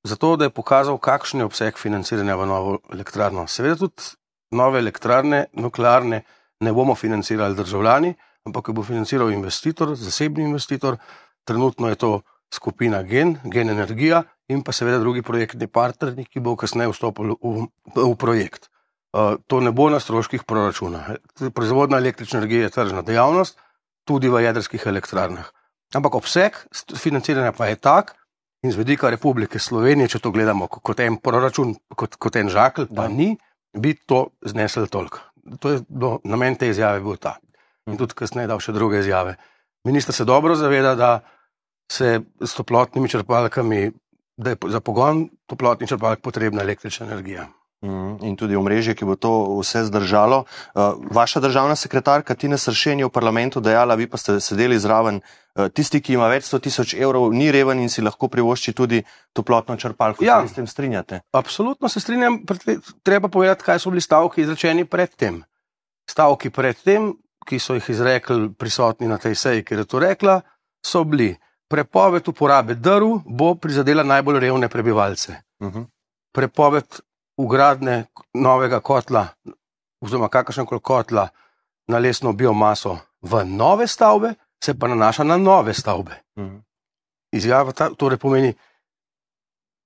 zato, 0.04 0.36
da 0.36 0.44
je 0.44 0.50
pokazal, 0.50 0.98
kakšen 0.98 1.40
je 1.40 1.48
obseg 1.48 1.78
financiranja 1.78 2.36
v 2.36 2.46
novo 2.46 2.78
elektrarno. 2.92 3.46
Seveda 3.46 3.76
tudi 3.80 4.12
nove 4.52 4.78
elektrarne, 4.78 5.46
nuklearne, 5.52 6.22
ne 6.60 6.72
bomo 6.72 6.94
financirali 6.94 7.56
državljani, 7.56 8.14
ampak 8.44 8.70
bo 8.76 8.84
financiral 8.84 9.32
investitor, 9.32 9.94
zasebni 9.96 10.44
investitor. 10.44 10.98
Trenutno 11.44 11.88
je 11.88 11.96
to 11.96 12.10
skupina 12.52 13.02
Gen, 13.02 13.38
Gen 13.44 13.70
Energija 13.70 14.22
in 14.48 14.62
pa 14.62 14.72
seveda 14.72 14.98
drugi 14.98 15.22
projektni 15.22 15.66
partnerji, 15.66 16.28
ki 16.28 16.40
bo 16.40 16.56
kasneje 16.56 16.92
vstopil 16.92 17.36
v, 17.40 17.66
v 17.96 18.14
projekt. 18.20 18.68
Uh, 19.14 19.38
to 19.46 19.60
ne 19.60 19.70
bo 19.70 19.88
na 19.90 20.00
stroških 20.00 20.44
proračuna. 20.44 21.16
Proizvodna 21.54 22.00
električne 22.02 22.42
energije 22.42 22.66
je 22.66 22.74
tržna 22.74 23.02
dejavnost, 23.02 23.58
tudi 24.04 24.28
v 24.28 24.42
jedrskih 24.42 24.82
elektrarnah. 24.86 25.48
Ampak 25.94 26.14
obseg 26.18 26.58
financiranja 26.98 27.54
pa 27.54 27.70
je 27.70 27.78
tak, 27.78 28.16
in 28.64 28.72
z 28.72 28.80
vedika 28.80 29.10
Republike 29.12 29.60
Slovenije, 29.60 30.16
če 30.16 30.22
to 30.24 30.32
gledamo 30.32 30.66
kot 30.68 31.00
en 31.04 31.20
proračun, 31.20 31.76
kot, 31.94 32.16
kot 32.16 32.36
en 32.40 32.48
žakl, 32.50 32.88
pa 32.88 33.06
ni, 33.12 33.34
bi 33.76 33.92
to 33.94 34.30
znesel 34.42 34.88
toliko. 34.88 35.20
To 35.60 35.74
je 35.74 35.82
bilo, 35.88 36.18
namen 36.24 36.56
te 36.56 36.70
izjave 36.72 37.02
bil 37.04 37.20
ta. 37.20 37.36
In 37.90 37.98
tudi 38.00 38.16
kasneje 38.16 38.48
dal 38.48 38.62
še 38.64 38.72
druge 38.72 39.02
izjave. 39.02 39.36
Ministr 39.84 40.16
se 40.16 40.24
dobro 40.24 40.56
zaveda, 40.56 40.94
da 40.94 41.10
se 41.92 42.20
s 42.40 42.54
toplotnimi 42.56 43.08
črpalkami, 43.08 43.90
da 44.36 44.54
je 44.54 44.56
za 44.72 44.80
pogon 44.80 45.28
toplotnih 45.46 45.88
črpalk 45.88 46.24
potrebna 46.24 46.62
električna 46.62 47.06
energija. 47.06 47.50
Mhm. 47.84 48.24
In 48.24 48.36
tudi 48.36 48.56
omrežje, 48.56 48.94
ki 48.96 49.04
bo 49.04 49.16
to 49.20 49.60
vse 49.60 49.84
zdržalo. 49.84 50.44
Uh, 50.72 50.96
vaša 51.12 51.40
državna 51.44 51.76
sekretarka 51.76 52.34
Tina 52.34 52.56
Sršen 52.56 52.98
je 52.98 53.04
v 53.04 53.12
parlamentu 53.12 53.60
dejala, 53.60 53.94
vi 53.94 54.08
pa 54.08 54.16
ste 54.16 54.40
sedeli 54.40 54.78
zraven, 54.80 55.20
uh, 55.20 55.68
tisti, 55.68 56.00
ki 56.00 56.16
ima 56.16 56.30
več 56.32 56.48
sto 56.48 56.58
tisoč 56.58 56.94
evrov, 56.96 57.28
ni 57.36 57.50
reven 57.52 57.82
in 57.84 57.92
si 57.92 58.00
lahko 58.00 58.30
privošči 58.32 58.72
tudi 58.72 59.02
toplotno 59.36 59.76
črpalko. 59.76 60.24
Ja, 60.24 60.40
se 60.46 60.54
s 60.54 60.56
tem 60.56 60.66
strinjate? 60.66 61.20
Absolutno 61.36 61.88
se 61.92 62.00
strinjam. 62.00 62.40
Treba 63.04 63.28
povedati, 63.28 63.64
kaj 63.68 63.84
so 63.84 63.92
bili 63.92 64.00
stavki 64.00 64.46
izrečeni 64.46 64.88
predtem. 64.88 65.42
Stavki 66.08 66.48
predtem, 66.50 67.12
ki 67.44 67.58
so 67.58 67.74
jih 67.74 67.90
izrekli 67.90 68.52
prisotni 68.58 69.08
na 69.08 69.18
tej 69.18 69.34
seji, 69.34 69.64
ker 69.64 69.78
je 69.78 69.84
to 69.84 69.98
rekla, 69.98 70.40
so 70.84 71.04
bili. 71.04 71.34
Prepoved 71.68 72.28
uporabe 72.28 72.74
drv 72.74 73.22
bo 73.24 73.54
prizadela 73.54 74.02
najbolj 74.02 74.40
revne 74.40 74.68
prebivalce. 74.68 75.32
Uh 75.60 75.68
mhm. 75.68 75.78
-huh. 75.78 75.86
Prepoved 76.32 77.00
ugradne 77.36 78.06
novega 78.34 78.80
kotla, 78.80 79.26
oziroma 80.00 80.28
kakršen 80.28 80.66
koli 80.66 80.80
kotla 80.80 81.28
na 81.88 81.98
lesno 81.98 82.32
biomaso 82.32 82.98
v 83.22 83.44
nove 83.44 83.86
stavbe, 83.86 84.34
se 84.64 84.74
pa 84.78 84.88
nanaša 84.88 85.24
na 85.24 85.36
nove 85.36 85.74
stavbe. 85.74 86.22
Mhm. 86.38 86.56
Izjava 87.32 87.72
ta, 87.72 87.90
torej 87.94 88.18
pomeni, 88.18 88.54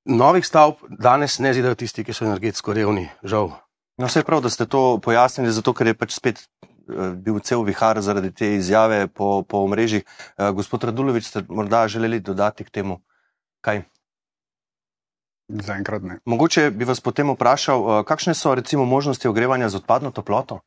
novih 0.05 0.47
stavb 0.47 0.75
danes 0.89 1.39
ne 1.39 1.53
zidajo 1.55 1.75
tisti, 1.75 2.05
ki 2.05 2.13
so 2.13 2.25
energetsko 2.25 2.73
revni, 2.73 3.09
žal. 3.23 3.51
No, 3.99 4.07
vse 4.07 4.23
prav, 4.23 4.41
da 4.41 4.51
ste 4.51 4.67
to 4.67 4.99
pojasnili, 5.03 5.53
zato 5.53 5.73
ker 5.75 5.87
je 5.87 5.95
pač 5.95 6.15
spet 6.15 6.39
uh, 6.39 6.69
bil 7.17 7.41
cel 7.41 7.63
vihar 7.63 8.01
zaradi 8.01 8.33
te 8.33 8.55
izjave 8.57 9.07
po, 9.07 9.43
po 9.43 9.67
mreži. 9.69 10.03
Uh, 10.37 10.51
gospod 10.57 10.85
Radulovič, 10.85 11.29
ste 11.29 11.45
morda 11.49 11.89
želeli 11.89 12.21
dodati 12.21 12.65
k 12.65 12.71
temu 12.71 13.01
kaj? 13.61 13.83
Zaenkrat 15.49 16.03
ne. 16.03 16.19
Mogoče 16.25 16.71
bi 16.71 16.85
vas 16.85 17.01
potem 17.01 17.31
vprašal, 17.33 17.85
eh, 17.85 18.05
kakšne 18.05 18.35
so 18.35 18.55
recimo 18.55 18.85
možnosti 18.85 19.29
ogrevanja 19.29 19.69
z 19.69 19.81
odpadno 19.81 20.11
toploto? 20.11 20.61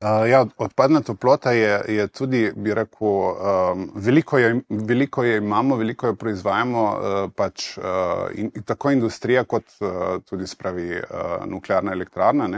Uh, 0.00 0.24
ja, 0.30 0.46
odpadna 0.56 1.02
toplota 1.04 1.52
je, 1.52 1.82
je 1.88 2.06
tudi, 2.08 2.52
bi 2.56 2.74
rekel, 2.74 3.08
um, 3.08 3.82
veliko, 3.94 4.38
je, 4.38 4.62
veliko 4.68 5.24
je 5.24 5.36
imamo, 5.36 5.76
veliko 5.76 6.06
jo 6.06 6.14
proizvajamo, 6.16 6.84
uh, 6.84 7.32
pač 7.36 7.76
uh, 7.76 7.84
in, 8.32 8.48
tako 8.64 8.94
industrija, 8.96 9.44
kot 9.44 9.64
uh, 9.80 10.22
tudi 10.24 10.46
spravi 10.46 10.96
uh, 10.96 11.44
nuklearna 11.46 11.92
elektrarna. 11.92 12.48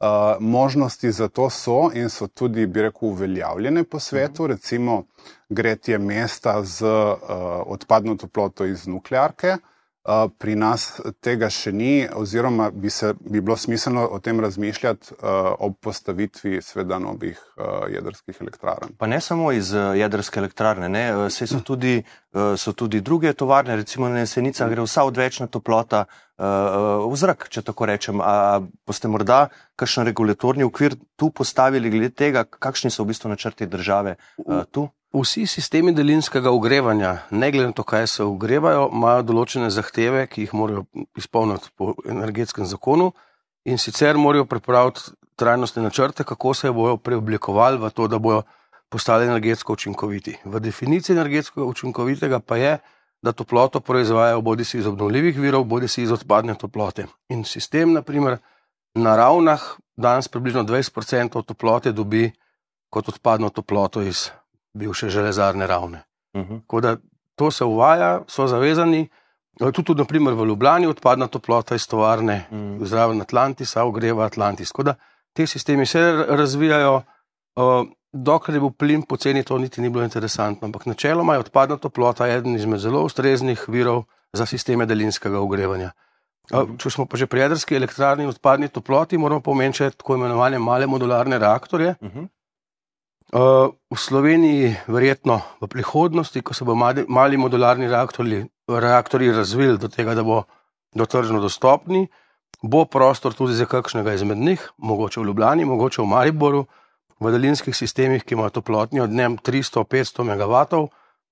Uh, 0.00 0.06
možnosti 0.40 1.12
za 1.12 1.28
to 1.28 1.50
so 1.50 1.90
in 1.94 2.08
so 2.08 2.26
tudi, 2.26 2.66
bi 2.66 2.82
rekel, 2.82 3.08
uveljavljene 3.08 3.84
po 3.84 3.98
svetu, 4.00 4.42
mhm. 4.42 4.52
recimo 4.52 5.04
gretje 5.48 5.98
mesta 5.98 6.62
z 6.64 6.82
uh, 6.82 7.18
odpadno 7.66 8.14
toploto 8.16 8.64
iz 8.64 8.86
nuklearke. 8.86 9.56
Pri 10.40 10.54
nas 10.56 10.86
tega 11.20 11.50
še 11.52 11.74
ni, 11.76 12.06
oziroma 12.16 12.70
bi, 12.72 12.88
se, 12.90 13.12
bi 13.20 13.42
bilo 13.44 13.56
smiselno 13.60 14.06
o 14.08 14.18
tem 14.24 14.38
razmišljati 14.40 15.12
uh, 15.12 15.50
ob 15.60 15.74
postavitvi 15.84 16.62
sveda 16.64 16.96
novih 16.98 17.36
uh, 17.36 17.84
jedrskih 17.92 18.38
elektrarn. 18.40 18.94
Pa 18.98 19.06
ne 19.06 19.20
samo 19.20 19.52
iz 19.52 19.74
jedrske 19.76 20.40
elektrarne, 20.40 20.88
vse 21.28 21.46
so 21.50 21.60
tudi, 21.60 21.98
so 22.56 22.72
tudi 22.72 23.02
druge 23.04 23.34
tovarne, 23.36 23.76
recimo 23.76 24.08
na 24.08 24.24
Jesenicah 24.24 24.70
gre 24.72 24.86
vsa 24.88 25.04
odvečna 25.04 25.50
toplota 25.52 26.06
uh, 26.06 27.04
v 27.04 27.20
zrak, 27.20 27.50
če 27.52 27.60
tako 27.68 27.90
rečem. 27.92 28.24
A 28.24 28.62
boste 28.88 29.10
morda 29.12 29.50
kakšen 29.76 30.08
regulatorni 30.08 30.64
okvir 30.64 30.96
tu 31.20 31.28
postavili 31.28 31.92
glede 31.92 32.14
tega, 32.16 32.46
kakšni 32.48 32.88
so 32.88 33.04
v 33.04 33.12
bistvu 33.12 33.34
načrti 33.36 33.68
države 33.68 34.16
uh, 34.16 34.64
tu? 34.64 34.88
Vsi 35.10 35.46
sistemi 35.46 35.90
daljinskega 35.92 36.50
ogrevanja, 36.54 37.16
ne 37.30 37.50
glede 37.50 37.66
na 37.66 37.74
to, 37.74 37.82
kaj 37.82 38.06
se 38.06 38.22
ogrevajo, 38.22 38.84
imajo 38.94 39.24
določene 39.26 39.70
zahteve, 39.74 40.22
ki 40.30 40.44
jih 40.44 40.54
morajo 40.54 40.84
izpolniti 41.18 41.72
po 41.74 41.96
energetskem 42.06 42.68
zakonu, 42.70 43.08
in 43.66 43.78
sicer 43.82 44.16
morajo 44.16 44.46
pripraviti 44.46 45.10
trajnostne 45.34 45.82
načrte, 45.82 46.24
kako 46.24 46.54
se 46.54 46.70
bodo 46.70 46.96
preoblikovali 46.96 47.82
v 47.82 47.90
to, 47.90 48.06
da 48.06 48.22
bodo 48.22 48.44
postali 48.88 49.26
energetsko 49.26 49.74
učinkoviti. 49.74 50.36
V 50.44 50.60
definiciji 50.62 51.16
energetsko 51.16 51.66
učinkovitega 51.66 52.38
pa 52.38 52.56
je, 52.56 52.78
da 53.22 53.32
toploto 53.32 53.80
proizvajajo 53.80 54.40
bodi 54.40 54.64
si 54.64 54.78
iz 54.78 54.86
obnovljivih 54.86 55.38
virov, 55.38 55.64
bodi 55.64 55.88
si 55.88 56.02
iz 56.02 56.12
odpadne 56.12 56.54
toplote. 56.54 57.06
In 57.28 57.44
sistem, 57.44 57.92
naprimer, 57.92 58.38
na 58.94 59.16
ravnah 59.16 59.62
danes 59.96 60.28
približno 60.28 60.62
20% 60.64 61.42
toplote 61.42 61.92
dobi 61.92 62.30
kot 62.90 63.08
odpadno 63.08 63.50
toploto 63.50 64.02
iz 64.02 64.30
bivše 64.74 65.08
železarne 65.08 65.66
ravne. 65.66 66.02
Uh 66.34 66.40
mhm. 66.40 66.54
-huh. 66.68 66.98
To 67.36 67.50
se 67.50 67.64
uvaja, 67.64 68.22
so 68.28 68.46
zavezani. 68.46 69.08
Tudi, 69.58 69.82
tudi 69.84 69.98
naprimer, 69.98 70.34
v 70.34 70.44
Ljubljani 70.46 70.86
odpadna 70.86 71.26
toplota 71.26 71.74
iz 71.74 71.88
tovarne, 71.88 72.46
uh 72.50 72.58
mhm. 72.58 72.78
-huh. 72.78 72.86
zraven 72.86 73.20
Atlantisa, 73.20 73.84
ogreva 73.84 74.24
Atlantis. 74.24 74.70
Da, 74.84 74.94
te 75.32 75.46
sistemi 75.46 75.86
se 75.86 76.24
razvijajo, 76.28 77.02
uh, 77.56 77.86
dokler 78.12 78.56
je 78.56 78.60
bil 78.60 78.70
plin 78.70 79.02
poceni, 79.02 79.42
to 79.42 79.58
niti 79.58 79.80
ni 79.80 79.90
bilo 79.90 80.04
interesantno. 80.04 80.66
Ampak 80.66 80.86
načeloma 80.86 81.34
je 81.34 81.40
odpadna 81.40 81.76
toplota 81.76 82.28
eden 82.28 82.54
izmed 82.54 82.80
zelo 82.80 83.02
ustreznih 83.02 83.64
virov 83.68 84.02
za 84.32 84.46
sisteme 84.46 84.86
daljinskega 84.86 85.40
ogrevanja. 85.40 85.90
Uh, 86.52 86.76
če 86.78 86.90
smo 86.90 87.06
pa 87.06 87.16
že 87.16 87.26
pri 87.26 87.40
jedrski 87.40 87.76
elektrarni 87.76 88.24
in 88.24 88.30
odpadni 88.30 88.68
toploti, 88.68 89.18
moramo 89.18 89.40
pomeniti 89.40 89.90
tako 89.90 90.14
imenovane 90.14 90.58
male 90.58 90.86
modularne 90.86 91.38
reaktorje. 91.38 91.94
Uh 92.00 92.08
-huh. 92.08 92.28
Uh, 93.30 93.70
v 93.86 93.94
Sloveniji, 93.94 94.74
verjetno 94.90 95.38
v 95.62 95.70
prihodnosti, 95.70 96.42
ko 96.42 96.50
se 96.50 96.66
bo 96.66 96.74
mali, 96.74 97.36
modularni 97.38 97.86
reaktorji, 97.86 98.42
reaktorji 98.66 99.30
razvili 99.30 99.78
do 99.78 99.86
tega, 99.86 100.16
da 100.18 100.26
bo 100.26 100.50
do 100.90 101.06
tržno 101.06 101.38
dostopni, 101.38 102.08
bo 102.58 102.90
prostor 102.90 103.30
tudi 103.30 103.54
za 103.54 103.70
kakšnega 103.70 104.16
izmed 104.18 104.38
njih, 104.38 104.64
mogoče 104.82 105.20
v 105.20 105.30
Ljubljani, 105.30 105.64
mogoče 105.64 106.02
v 106.02 106.10
Mariboru, 106.10 106.64
v 107.20 107.30
daljinskih 107.30 107.76
sistemih, 107.76 108.26
ki 108.26 108.34
imajo 108.34 108.50
toplotnjo 108.58 109.06
dnem 109.06 109.38
300-500 109.38 110.26
MW, 110.26 110.88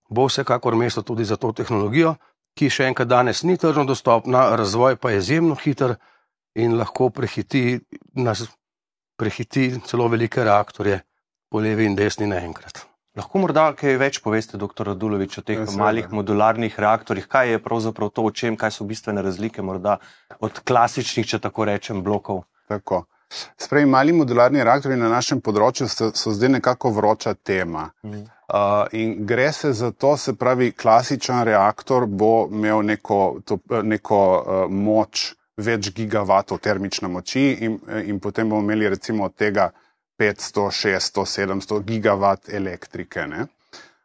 bo 0.06 0.28
vsekakor 0.30 0.78
mesto 0.78 1.02
tudi 1.02 1.26
za 1.26 1.34
to 1.34 1.50
tehnologijo, 1.50 2.14
ki 2.54 2.70
še 2.70 2.86
enkrat 2.92 3.10
danes 3.10 3.42
ni 3.42 3.58
tržno 3.58 3.82
dostopna, 3.90 4.54
razvoj 4.54 5.02
pa 5.02 5.10
je 5.10 5.18
izjemno 5.18 5.58
hiter 5.58 5.98
in 6.54 6.78
lahko 6.78 7.10
prehiti, 7.10 7.80
nas 8.14 8.46
prehiti 9.18 9.72
celo 9.82 10.06
velike 10.06 10.46
reaktorje 10.46 11.02
po 11.48 11.60
levi 11.60 11.84
in 11.84 11.96
desni 11.96 12.26
naenkrat. 12.26 12.84
Lahko 13.18 13.40
morda 13.42 13.72
kaj 13.74 13.96
več 13.98 14.20
poveste, 14.22 14.58
dr. 14.60 14.92
Radulovič, 14.92 15.38
o 15.40 15.42
teh 15.42 15.58
Ja, 15.58 15.66
seveda. 15.66 15.82
malih 15.82 16.10
modularnih 16.14 16.74
reaktorjih? 16.78 17.26
Kaj 17.26 17.50
je 17.50 17.58
pravzaprav 17.58 18.12
to, 18.14 18.22
o 18.22 18.30
čem, 18.30 18.56
kaj 18.56 18.70
so 18.70 18.84
bistvene 18.84 19.22
razlike 19.22 19.62
morda 19.62 19.98
od 20.38 20.60
klasičnih, 20.60 21.26
če 21.26 21.38
tako 21.38 21.64
rečem, 21.64 22.02
blokov? 22.02 22.44
Tako. 22.68 23.06
Sprej, 23.58 23.84
mali 23.86 24.12
modularni 24.12 24.62
reaktorji 24.64 24.96
na 24.96 25.08
našem 25.08 25.40
področju 25.44 25.88
so, 25.88 26.10
so 26.14 26.32
zdaj 26.32 26.48
nekako 26.60 26.92
vroča 26.96 27.34
tema. 27.34 27.90
Mhm. 28.04 28.26
Uh, 28.48 28.86
in 28.96 29.26
gre 29.26 29.52
se 29.52 29.72
za 29.76 29.90
to, 29.92 30.16
se 30.16 30.32
pravi, 30.32 30.70
klasičen 30.72 31.42
reaktor 31.44 32.06
bo 32.06 32.48
imel 32.48 32.80
neko, 32.82 33.40
to, 33.44 33.58
neko 33.82 34.20
uh, 34.40 34.62
moč 34.72 35.34
več 35.58 35.90
gigavatov 35.92 36.62
termične 36.64 37.10
moči 37.12 37.58
in, 37.66 37.76
in 38.06 38.20
potem 38.20 38.48
bomo 38.48 38.62
imeli 38.62 38.88
recimo 38.88 39.26
od 39.26 39.34
tega 39.34 39.68
500, 40.18 40.70
600, 40.70 41.24
700 41.26 41.82
gigavat 41.86 42.48
elektrike. 42.48 43.26
Ne? 43.26 43.46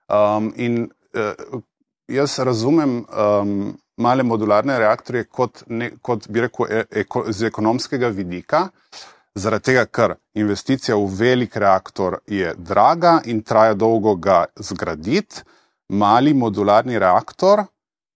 Um, 0.08 0.52
in 0.56 0.84
uh, 1.18 1.62
jaz 2.08 2.38
razumem 2.40 3.00
um, 3.06 3.74
male 3.98 4.24
modularne 4.24 4.78
reaktorje 4.80 5.24
kot, 5.30 5.64
ne, 5.68 5.92
kot 6.02 6.28
bi 6.30 6.46
rekel, 6.46 6.70
e, 6.70 6.84
eko, 7.04 7.26
z 7.30 7.50
ekonomskega 7.50 8.10
vidika, 8.14 8.68
zaradi 9.36 9.72
tega, 9.72 9.86
ker 9.86 10.16
investicija 10.38 10.98
v 10.98 11.10
velik 11.18 11.58
reaktor 11.58 12.20
je 12.28 12.54
draga 12.58 13.20
in 13.26 13.42
traja 13.42 13.74
dolgo 13.74 14.16
ga 14.16 14.46
zgraditi, 14.56 15.42
mali 15.94 16.34
modularni 16.34 17.00
reaktor 17.00 17.66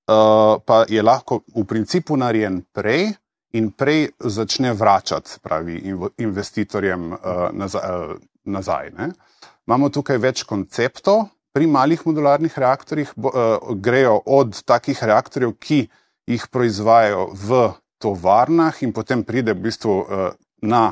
uh, 0.07 0.57
pa 0.65 0.85
je 0.89 1.01
lahko 1.03 1.41
v 1.55 1.65
principu 1.67 2.17
narejen 2.17 2.61
prej. 2.73 3.11
In 3.55 3.71
prej 3.71 4.09
začne 4.19 4.73
vračati, 4.73 5.39
pravi, 5.41 5.79
inv- 5.87 6.11
investitorjem 6.17 7.13
uh, 7.13 7.19
nazaj. 7.51 7.93
Uh, 8.11 8.17
nazaj 8.47 8.91
ne. 8.97 9.09
Imamo 9.67 9.89
tukaj 9.91 10.19
več 10.23 10.43
konceptov. 10.47 11.25
Pri 11.51 11.67
malih 11.67 12.03
modularnih 12.05 12.53
reaktorjih 12.55 13.11
bo, 13.19 13.31
uh, 13.33 13.73
grejo 13.75 14.21
od 14.23 14.61
takih 14.63 14.99
reaktorjev, 15.03 15.55
ki 15.59 15.81
jih 16.31 16.45
proizvajajo 16.51 17.25
v 17.33 17.59
tovarnah, 17.99 18.77
in 18.85 18.93
potem 18.93 19.23
pride 19.27 19.55
v 19.55 19.65
bistvu 19.67 19.95
uh, 19.99 20.29
na, 20.61 20.83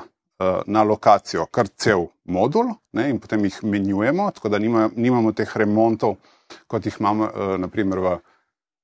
uh, 0.42 0.62
na 0.68 0.84
lokacijo 0.84 1.46
kar 1.48 1.70
cel 1.70 2.10
modul, 2.26 2.74
ne, 2.98 3.10
in 3.14 3.20
potem 3.22 3.46
jih 3.46 3.62
menjujemo, 3.64 4.32
tako 4.36 4.50
da 4.50 4.60
nima, 4.60 4.90
nimamo 4.96 5.32
teh 5.38 5.56
remontov, 5.56 6.18
kot 6.68 6.86
jih 6.86 6.98
imamo 7.00 7.30
uh, 7.30 7.56
naprimer 7.62 8.02
v 8.02 8.16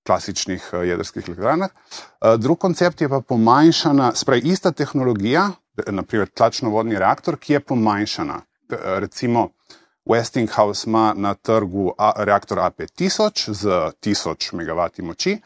klasičnih 0.05 0.69
uh, 0.73 0.87
jedrskih 0.87 1.27
elektrarnah. 1.27 1.69
Uh, 1.69 2.35
drug 2.37 2.59
koncept 2.59 3.01
je 3.01 3.09
pa 3.09 3.21
pomanjšana, 3.21 4.11
spravi 4.15 4.41
ista 4.53 4.71
tehnologija, 4.71 5.51
naprimer 5.87 6.29
tlačno-vodni 6.29 6.99
reaktor, 6.99 7.37
ki 7.37 7.53
je 7.53 7.59
pomanjšana. 7.59 8.41
Recimo 9.03 9.49
Westinghouse 10.05 10.87
ima 10.87 11.13
na 11.17 11.33
trgu 11.33 11.91
reaktor 12.17 12.57
AP1000 12.57 13.51
z 13.51 13.69
1000 14.01 14.53
MW 14.53 15.03
moči, 15.03 15.37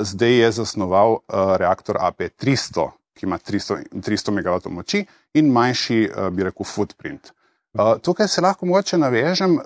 zdaj 0.00 0.38
je 0.38 0.52
zasnoval 0.52 1.18
reaktor 1.58 1.96
AP300, 1.96 2.88
ki 3.14 3.26
ima 3.26 3.38
300, 3.38 3.82
300 3.92 4.30
MW 4.30 4.70
moči 4.70 5.04
in 5.34 5.50
manjši, 5.52 6.10
bi 6.30 6.44
rekel, 6.44 6.66
footprint. 6.66 7.32
Uh, 7.74 7.98
tukaj 8.02 8.28
se 8.28 8.40
lahko 8.40 8.66
mogoče 8.66 8.98
navežem 8.98 9.56
uh, 9.56 9.62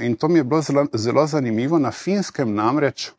in 0.00 0.16
to 0.16 0.28
mi 0.28 0.38
je 0.38 0.44
bilo 0.44 0.62
zelo, 0.62 0.86
zelo 0.92 1.26
zanimivo. 1.26 1.78
Na 1.78 1.90
finskem 1.90 2.54
namreč 2.54 3.10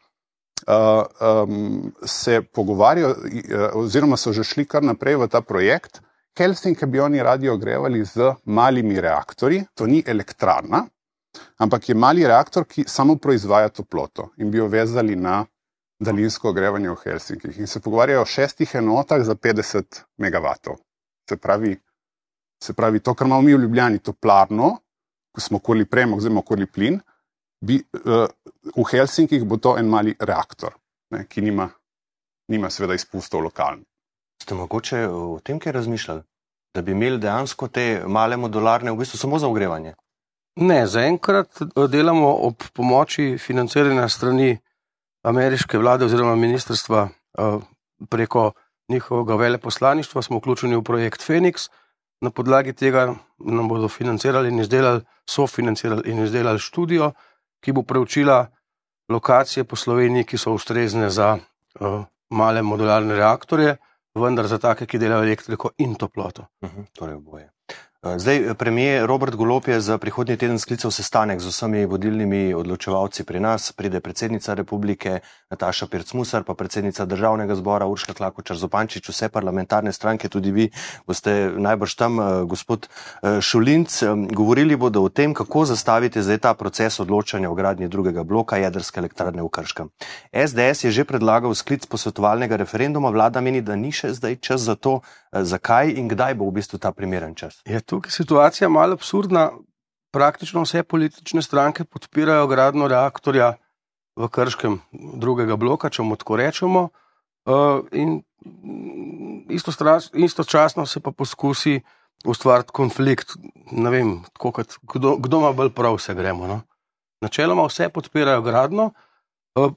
um, 0.68 1.91
se 2.06 2.41
pogovarjajo, 2.41 3.10
uh, 3.10 3.84
oziroma 3.84 4.18
so 4.18 4.34
že 4.34 4.44
šli 4.44 4.65
kar 4.65 4.84
naprej 4.84 5.15
v 5.15 5.27
ta 5.27 5.41
projekt. 5.41 6.01
Helsinke 6.38 6.88
bi 6.88 7.00
oni 7.00 7.24
radi 7.24 7.50
ogrevali 7.50 8.06
z 8.06 8.34
malimi 8.46 9.01
reaktorji, 9.01 9.65
to 9.75 9.88
ni 9.88 10.03
elektrarna, 10.08 10.86
ampak 11.58 11.89
je 11.89 11.96
mali 11.96 12.27
reaktor, 12.27 12.65
ki 12.65 12.86
samo 12.88 13.15
proizvaja 13.15 13.70
toploto 13.70 14.30
in 14.38 14.51
bi 14.51 14.58
jo 14.58 14.67
vezali 14.67 15.15
na 15.15 15.45
daljinsko 16.00 16.50
ogrevanje 16.50 16.89
v 16.89 16.95
Helsinkih. 17.04 17.60
In 17.60 17.67
se 17.67 17.80
pogovarjajo 17.80 18.21
o 18.21 18.26
šestih 18.26 18.76
enotah 18.76 19.21
za 19.24 19.36
50 19.36 20.02
MW. 20.17 20.76
Se 21.30 21.38
pravi, 21.38 21.76
se 22.63 22.74
pravi, 22.74 23.00
to, 23.00 23.13
kar 23.13 23.28
imamo 23.28 23.41
mi 23.41 23.56
v 23.56 23.62
Ljubljani, 23.62 24.00
toplarno, 24.00 24.78
ko 25.32 25.41
smo 25.41 25.60
kurili 25.60 25.86
premog, 25.86 26.24
imamo 26.24 26.41
kurili 26.41 26.67
plin, 26.67 27.00
bi, 27.62 27.80
uh, 28.06 28.26
v 28.76 28.86
Helsinkih 28.91 29.45
bo 29.45 29.58
to 29.58 29.78
en 29.78 29.89
mali 29.89 30.15
reaktor, 30.19 30.76
ne, 31.13 31.26
ki 31.30 31.41
nima, 31.41 31.69
nima 32.52 32.69
seveda 32.69 32.97
izpustov 32.97 33.43
lokalnih. 33.45 33.86
Ste 34.41 34.58
mogoče 34.58 35.08
o 35.08 35.39
tem 35.43 35.60
kaj 35.60 35.71
razmišljali? 35.71 36.24
Da 36.74 36.82
bi 36.82 36.91
imeli 36.91 37.19
dejansko 37.19 37.67
te 37.67 38.04
male 38.08 38.38
modularne 38.38 38.91
v 38.91 39.04
bistvu 39.04 39.19
samo 39.19 39.39
za 39.39 39.47
ogrevanje? 39.47 39.93
Ne, 40.56 40.88
zaenkrat 40.88 41.62
eh, 41.62 41.88
delamo 41.88 42.32
ob 42.47 42.63
pomoči 42.74 43.38
financiranja 43.38 44.08
strani 44.10 44.58
ameriške 45.24 45.78
vlade 45.78 46.06
oziroma 46.06 46.36
ministrstva 46.36 47.08
eh, 47.08 47.60
preko 48.10 48.52
njihovega 48.89 49.36
veleposlaništva. 49.36 50.21
Smo 50.21 50.38
vključeni 50.38 50.76
v 50.76 50.84
projekt 50.84 51.21
Phoenix. 51.28 51.69
Na 52.21 52.30
podlagi 52.30 52.74
tega 52.74 53.15
nam 53.39 53.67
bodo 53.67 53.88
financirali 53.88 54.50
in 54.50 54.60
izdelali, 54.60 55.02
sofinancirali 55.30 56.12
in 56.12 56.24
izdelali 56.24 56.60
študijo, 56.60 57.12
ki 57.62 57.71
bo 57.71 57.84
preučila 57.84 58.45
lokacije 59.10 59.63
po 59.63 59.76
Sloveniji, 59.76 60.26
ki 60.26 60.38
so 60.38 60.54
ustrezne 60.54 61.10
za 61.10 61.38
uh, 61.38 62.04
male 62.30 62.62
modularne 62.62 63.15
reaktorje, 63.15 63.78
vendar 64.15 64.47
za 64.47 64.58
take, 64.58 64.86
ki 64.86 65.00
delajo 65.00 65.24
elektriko 65.24 65.71
in 65.78 65.95
toploto. 65.95 66.47
Uh 66.62 66.69
-huh, 66.69 66.86
torej 66.93 67.15
oboje. 67.15 67.52
Eh, 68.04 68.20
Zdaj, 68.20 68.54
premijer 68.58 69.06
Robert 69.06 69.36
Golop 69.36 69.68
je 69.68 69.82
za 69.82 69.98
prihodnji 69.98 70.38
teden 70.38 70.60
sklical 70.60 70.92
sestanek 70.92 71.40
z 71.40 71.48
vsemi 71.48 71.86
vodilnimi 71.86 72.54
odločevalci 72.54 73.24
pri 73.24 73.40
nas. 73.40 73.72
Pride 73.72 74.00
predsednica 74.00 74.54
republike 74.54 75.20
Nataša 75.50 75.88
Pircmusar, 75.88 76.44
pa 76.44 76.54
predsednica 76.54 77.06
državnega 77.06 77.56
zbora 77.56 77.86
Urška 77.86 78.14
Klakočar 78.14 78.58
Zopančič, 78.58 79.10
vse 79.10 79.30
parlamentarne 79.30 79.94
stranke, 79.94 80.30
tudi 80.30 80.52
vi 80.52 80.70
boste 81.06 81.54
najbrž 81.58 81.96
tam, 81.96 82.20
eh, 82.20 82.44
gospod 82.50 82.90
eh, 82.90 83.38
Šulinc. 83.42 84.02
Eh, 84.02 84.08
Govorili 84.34 84.76
bodo 84.76 85.04
o 85.04 85.10
tem, 85.10 85.34
kako 85.34 85.66
zastaviti 85.66 86.24
zdaj 86.24 86.38
ta 86.38 86.54
proces 86.54 87.00
odločanja 87.00 87.52
o 87.52 87.56
gradnji 87.56 87.88
drugega 87.88 88.24
bloka 88.24 88.58
jedrske 88.58 89.00
elektrarne 89.00 89.44
v 89.44 89.50
Krškem. 89.50 89.90
SDS 90.34 90.84
je 90.84 90.92
že 90.92 91.06
predlagal 91.06 91.54
sklic 91.54 91.86
posvetovalnega 91.86 92.58
referenduma, 92.58 93.10
vlada 93.10 93.42
meni, 93.42 93.62
da 93.62 93.76
ni 93.76 93.92
še 93.92 94.14
zdaj 94.14 94.42
čas 94.42 94.62
za 94.62 94.76
to, 94.76 95.02
Eh, 95.32 95.44
zakaj 95.44 95.94
in 95.96 96.10
kdaj 96.12 96.36
bo 96.36 96.50
v 96.52 96.60
bistvu 96.60 96.76
ta 96.76 96.92
primeren 96.92 97.32
čas. 97.36 97.64
Je 97.64 97.80
tukaj 97.91 98.12
situacija 98.12 98.69
malo 98.69 98.95
absurdna. 98.99 99.51
Praktično 100.12 100.65
vse 100.65 100.84
politične 100.84 101.41
stranke 101.41 101.86
podpirajo 101.88 102.47
gradno 102.47 102.88
reaktorja 102.91 103.54
v 104.19 104.27
Krškem 104.27 104.82
drugega 104.91 105.56
bloka, 105.56 105.89
če 105.89 106.04
mu 106.04 106.17
tako 106.19 106.36
rečemo. 106.39 106.89
Uh, 107.47 107.88
in 107.95 108.19
istočasno 110.19 110.86
se 110.86 110.99
pa 110.99 111.12
poskusi 111.12 111.80
ustvariti 112.27 112.75
konflikt. 112.75 113.38
Ne 113.71 113.89
vem, 113.89 114.12
kot 114.38 114.75
kdo, 114.93 115.15
kdo 115.15 115.39
ima 115.39 115.54
bolj 115.56 115.71
prav, 115.75 115.97
se 115.97 116.15
gremo. 116.15 116.47
No? 116.47 116.62
Načeloma 117.23 117.69
vse 117.71 117.89
podpirajo 117.89 118.43
gradno. 118.43 118.91
Uh, 119.56 119.71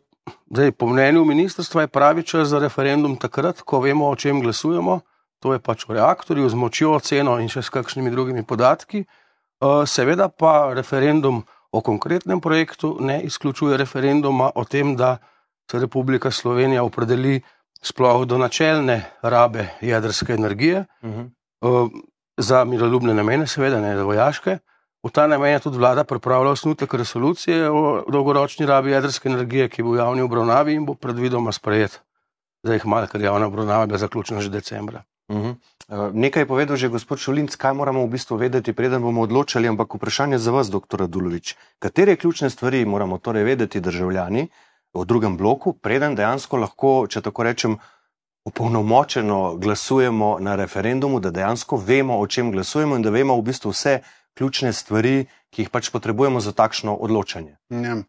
zdaj, 0.50 0.72
po 0.72 0.90
mnenju 0.90 1.24
ministrstva 1.24 1.86
je 1.86 1.94
pravi 1.94 2.26
čas 2.26 2.50
za 2.50 2.58
referendum 2.58 3.16
takrat, 3.16 3.62
ko 3.62 3.80
vemo, 3.86 4.10
o 4.10 4.18
čem 4.18 4.42
glasujemo. 4.42 5.00
To 5.44 5.52
je 5.52 5.60
pač 5.60 5.84
o 5.84 5.92
reaktorju 5.92 6.48
z 6.48 6.56
močjo, 6.56 6.96
ceno 7.04 7.36
in 7.36 7.50
še 7.52 7.60
s 7.60 7.68
kakšnimi 7.68 8.08
drugimi 8.08 8.46
podatki. 8.48 9.02
Uh, 9.60 9.84
Seveda 9.84 10.30
pa 10.32 10.72
referendum 10.72 11.42
o 11.68 11.82
konkretnem 11.84 12.40
projektu 12.40 12.96
ne 13.04 13.20
izključuje 13.28 13.76
referenduma 13.76 14.48
o 14.56 14.64
tem, 14.64 14.96
da 14.96 15.18
se 15.68 15.78
Republika 15.82 16.32
Slovenija 16.32 16.84
opredeli 16.84 17.42
sploh 17.84 18.24
do 18.24 18.40
načelne 18.40 19.02
rabe 19.22 19.68
jedrske 19.84 20.32
energije 20.32 20.86
Uh 21.02 21.10
-huh. 21.10 21.30
uh, 21.60 21.90
za 22.36 22.64
miroljubne 22.64 23.14
namene, 23.14 23.46
seveda 23.46 23.80
ne 23.80 23.96
za 23.96 24.02
vojaške. 24.02 24.58
V 25.04 25.10
ta 25.12 25.26
namen 25.26 25.52
je 25.52 25.60
tudi 25.60 25.78
vlada 25.78 26.04
pripravila 26.04 26.50
osnutek 26.50 26.94
resolucije 26.94 27.70
o 27.70 28.04
dolgoročni 28.08 28.66
rabi 28.66 28.90
jedrske 28.90 29.28
energije, 29.28 29.68
ki 29.68 29.82
bo 29.82 29.90
v 29.90 29.96
javni 29.96 30.22
obravnavi 30.22 30.72
in 30.72 30.86
bo 30.86 30.94
predvidoma 30.94 31.52
sprejet. 31.52 32.00
Zdaj 32.64 32.76
jih 32.76 32.86
malo, 32.86 33.06
ker 33.06 33.20
javna 33.20 33.46
obravnava 33.46 33.82
je 33.82 33.86
bila 33.86 33.98
zaključena 33.98 34.40
že 34.40 34.48
decembra. 34.50 35.04
Uh 35.34 35.40
-huh. 35.40 35.54
uh, 35.88 36.14
nekaj 36.14 36.42
je 36.42 36.46
povedal 36.46 36.76
že 36.76 36.88
gospod 36.88 37.18
Šulinc, 37.18 37.56
kaj 37.56 37.74
moramo 37.74 38.06
v 38.06 38.10
bistvu 38.10 38.36
vedeti, 38.36 38.72
preden 38.72 39.02
bomo 39.02 39.22
odločali, 39.22 39.68
ampak 39.68 39.94
vprašanje 39.94 40.38
za 40.38 40.50
vas, 40.50 40.70
dr. 40.70 40.98
Radulovič. 40.98 41.56
Katere 41.78 42.16
ključne 42.16 42.50
stvari 42.50 42.84
moramo 42.84 43.18
torej 43.18 43.44
vedeti 43.44 43.80
državljani 43.80 44.48
v 44.94 45.04
drugem 45.04 45.36
bloku, 45.36 45.72
preden 45.72 46.14
dejansko 46.14 46.56
lahko, 46.56 47.06
če 47.10 47.20
tako 47.20 47.42
rečem, 47.42 47.78
opolnomočeno 48.44 49.56
glasujemo 49.56 50.38
na 50.40 50.54
referendumu, 50.56 51.20
da 51.20 51.30
dejansko 51.30 51.76
vemo, 51.76 52.18
o 52.20 52.26
čem 52.26 52.52
glasujemo 52.52 52.96
in 52.96 53.02
da 53.02 53.10
vemo 53.10 53.36
v 53.36 53.42
bistvu 53.42 53.72
vse 53.72 54.00
ključne 54.34 54.72
stvari, 54.72 55.26
ki 55.50 55.62
jih 55.62 55.70
pač 55.70 55.90
potrebujemo 55.90 56.40
za 56.40 56.52
takšno 56.52 56.94
odločanje. 56.94 57.56
Ja. 57.70 58.02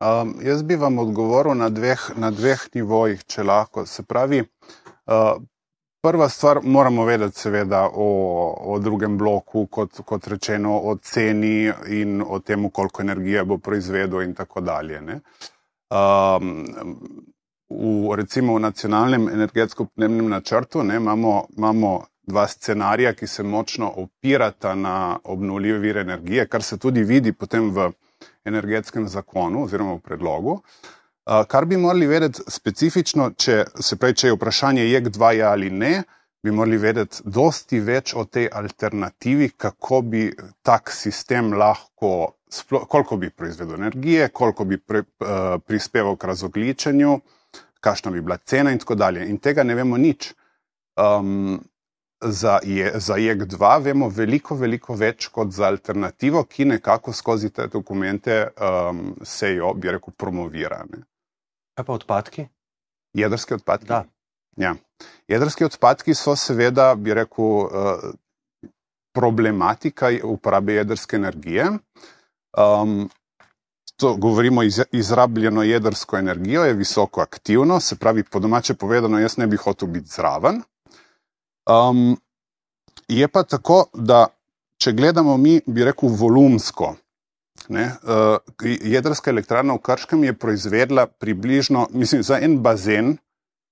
Um, 0.00 0.34
jaz 0.42 0.62
bi 0.62 0.76
vam 0.76 0.98
odgovoril 0.98 1.54
na 1.54 1.68
dveh, 1.68 2.10
na 2.16 2.30
dveh 2.30 2.66
nivojih, 2.74 3.24
če 3.24 3.42
lahko. 3.42 3.86
Se 3.86 4.02
pravi, 4.02 4.42
uh, 4.42 5.36
prva 6.04 6.28
stvar, 6.28 6.58
moramo 6.62 7.04
vedeti, 7.04 7.38
seveda, 7.40 7.88
o, 7.94 8.08
o 8.60 8.78
drugem 8.78 9.16
bloku, 9.18 9.66
kot, 9.66 10.02
kot 10.04 10.26
rečeno, 10.28 10.74
o 10.76 10.96
ceni 11.00 11.70
in 11.96 12.20
o 12.20 12.40
tem, 12.44 12.68
koliko 12.70 13.02
energije 13.02 13.44
bo 13.44 13.56
proizvedel, 13.58 14.20
in 14.22 14.34
tako 14.36 14.60
dalje. 14.60 15.00
Um, 15.00 16.50
v, 17.70 18.16
recimo 18.20 18.58
v 18.58 18.66
nacionalnem 18.66 19.30
energetsko-podnebnem 19.32 20.28
načrtu 20.28 20.84
ne, 20.84 20.98
imamo, 21.00 21.46
imamo 21.56 21.94
dva 22.22 22.44
scenarija, 22.52 23.14
ki 23.16 23.26
se 23.26 23.42
močno 23.42 23.88
opirata 24.04 24.74
na 24.74 25.16
obnovljive 25.24 25.78
vire 25.78 26.04
energije, 26.04 26.46
kar 26.48 26.62
se 26.62 26.78
tudi 26.78 27.04
vidi 27.04 27.32
potem 27.32 27.72
v 27.72 27.88
energetskem 28.44 29.08
zakonu 29.08 29.64
oziroma 29.64 29.96
v 29.96 30.04
predlogu. 30.04 30.58
Uh, 30.60 31.03
kar 31.24 31.64
bi 31.64 31.76
morali 31.76 32.06
vedeti 32.06 32.42
specifično, 32.48 33.30
če, 33.38 33.64
se 33.80 33.96
pravi, 33.96 34.14
če 34.14 34.28
je 34.28 34.36
vprašanje 34.36 34.84
JEK2 34.84 35.30
ja 35.38 35.50
ali 35.56 35.70
ne, 35.70 36.02
bi 36.44 36.52
morali 36.52 36.76
vedeti 36.76 37.22
dosti 37.24 37.80
več 37.80 38.12
o 38.14 38.26
tej 38.28 38.50
alternativi, 38.52 39.48
kako 39.56 40.00
bi 40.02 40.26
tak 40.62 40.92
sistem 40.92 41.54
lahko, 41.56 42.34
koliko 42.68 43.16
bi 43.16 43.30
proizvedel 43.30 43.78
energije, 43.78 44.28
koliko 44.28 44.64
bi 44.68 44.78
pre, 44.78 45.00
uh, 45.24 45.56
prispeval 45.66 46.18
k 46.20 46.28
razogličenju, 46.28 47.14
kakšna 47.80 48.12
bi 48.12 48.20
bila 48.20 48.36
cena 48.36 48.72
in 48.72 48.78
tako 48.78 48.94
dalje. 48.94 49.24
In 49.28 49.40
tega 49.40 49.64
ne 49.64 49.74
vemo 49.74 49.96
nič. 49.96 50.34
Um, 51.00 51.56
za, 52.20 52.58
je, 52.62 52.92
za 53.00 53.16
JEK2 53.16 53.72
vemo 53.84 54.08
veliko, 54.08 54.56
veliko 54.56 54.94
več 54.96 55.28
kot 55.32 55.52
za 55.52 55.66
alternativo, 55.72 56.44
ki 56.44 56.68
nekako 56.76 57.12
skozi 57.12 57.50
te 57.50 57.66
dokumente 57.72 58.38
um, 58.60 59.14
se 59.24 59.54
jo, 59.56 59.72
bi 59.74 59.96
rekel, 59.96 60.12
promovira. 60.16 60.84
Ne. 60.92 61.04
Kaj 61.74 61.84
pa 61.84 61.92
odpadki? 61.92 62.46
Jedrske 63.14 63.54
odpadki. 63.54 63.86
Da. 63.86 64.04
Ja. 64.56 64.74
Jedrski 65.28 65.64
odpadki 65.64 66.14
so 66.14 66.36
seveda, 66.36 66.94
bi 66.94 67.14
rekel, 67.14 67.44
uh, 67.44 68.14
problematika 69.14 70.10
uporabe 70.24 70.74
jedrske 70.74 71.16
energije. 71.16 71.66
Um, 72.58 73.10
to 73.96 74.16
govorimo 74.16 74.62
iz, 74.62 74.80
izrabljeno 74.92 75.62
jedrsko 75.62 76.18
energijo, 76.18 76.64
je 76.64 76.74
visoko 76.74 77.20
aktivno, 77.20 77.80
se 77.80 77.96
pravi, 77.96 78.24
po 78.24 78.38
domače 78.38 78.74
povedano, 78.74 79.18
jaz 79.18 79.36
ne 79.38 79.46
bi 79.46 79.56
hotel 79.56 79.88
biti 79.88 80.08
zraven. 80.08 80.62
Um, 81.70 82.16
je 83.08 83.28
pa 83.28 83.42
tako, 83.42 83.84
da 83.94 84.26
če 84.82 84.92
gledamo 84.92 85.36
mi, 85.36 85.60
bi 85.66 85.84
rekel, 85.84 86.08
volumsko, 86.08 86.94
ne, 87.68 87.90
uh, 88.02 88.36
jedrska 88.80 89.30
elektrarna 89.30 89.74
v 89.74 89.82
Krškem 89.82 90.24
je 90.24 90.32
proizvedla 90.32 91.06
približno, 91.06 91.86
mislim, 91.90 92.22
za 92.22 92.38
en 92.38 92.58
bazen 92.62 93.16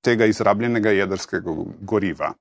tega 0.03 0.27
izrabljenega 0.27 0.91
jedrskega 0.91 1.55
goriva. 1.81 2.33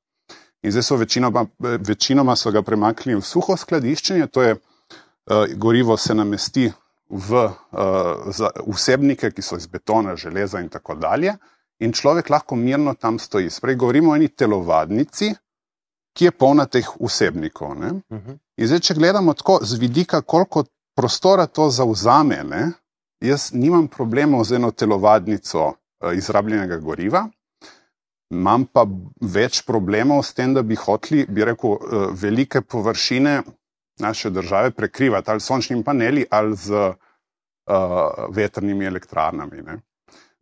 In 0.62 0.72
zdaj 0.72 0.84
so 0.84 0.96
večinoma, 0.96 1.46
večinoma 1.60 2.36
so 2.36 2.52
ga 2.52 2.62
premaknili 2.62 3.20
v 3.20 3.26
suho 3.26 3.58
skladiščenje, 3.58 4.28
to 4.28 4.42
je 4.42 4.56
uh, 4.56 5.46
gorivo 5.56 5.98
se 5.98 6.16
namesti 6.16 6.72
v 7.10 7.46
uh, 7.46 8.52
vsebnike, 8.68 9.32
ki 9.32 9.42
so 9.42 9.58
iz 9.58 9.68
betona, 9.68 10.16
železa 10.16 10.62
in 10.62 10.70
tako 10.70 10.96
dalje, 10.96 11.36
in 11.80 11.94
človek 11.94 12.30
lahko 12.30 12.56
mirno 12.56 12.94
tam 12.94 13.20
stoji. 13.20 13.50
Sprej 13.50 13.76
govorimo 13.76 14.12
o 14.12 14.16
eni 14.16 14.30
telovadnici, 14.30 15.34
ki 16.14 16.26
je 16.26 16.32
polna 16.32 16.66
teh 16.66 16.88
vsebnikov. 17.00 17.72
Uh 17.72 17.78
mhm. 17.78 18.02
-huh. 18.10 18.38
In 18.58 18.68
zdaj, 18.68 18.80
če 18.80 18.94
gledamo 18.94 19.34
tako 19.34 19.60
z 19.62 19.80
vidika, 19.80 20.22
koliko 20.22 20.64
prostora 20.96 21.48
to 21.48 21.70
zauzame, 21.70 22.44
ne, 22.44 22.72
jaz 23.22 23.52
nimam 23.54 23.88
problemov 23.88 24.44
z 24.44 24.56
eno 24.56 24.72
telovadnico 24.72 25.68
uh, 25.68 25.76
izrabljenega 26.16 26.78
goriva. 26.78 27.28
Imam 28.32 28.66
pa 28.66 28.86
več 29.22 29.62
problemov 29.68 30.24
s 30.24 30.34
tem, 30.34 30.54
da 30.56 30.64
bi 30.64 30.78
hoteli, 30.80 31.26
bi 31.28 31.46
rekel, 31.46 31.76
uh, 31.76 32.08
velike 32.16 32.62
površine 32.62 33.42
naše 34.02 34.30
države 34.30 34.72
prekrivati 34.72 35.32
ali 35.32 35.40
s 35.40 35.46
sončnimi 35.46 35.84
paneli 35.84 36.26
ali 36.30 36.56
z 36.56 36.72
uh, 36.72 36.96
vetrnimi 38.30 38.86
elektrarnami. 38.86 39.62
Ne. 39.62 39.78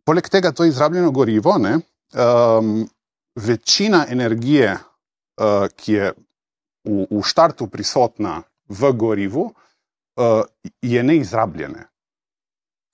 Poleg 0.04 0.28
tega, 0.28 0.52
to 0.52 0.64
izrabljeno 0.64 1.10
gorivo, 1.10 1.58
ne, 1.58 1.78
um, 2.14 2.88
večina 3.36 4.06
energije, 4.08 4.72
uh, 4.72 5.66
ki 5.76 5.92
je 5.92 6.12
v, 6.84 7.04
v 7.10 7.22
štartu 7.26 7.66
prisotna 7.66 8.40
v 8.68 8.92
gorivu, 8.96 9.50
uh, 9.50 9.69
je 10.82 11.02
neizrabljene. 11.02 11.86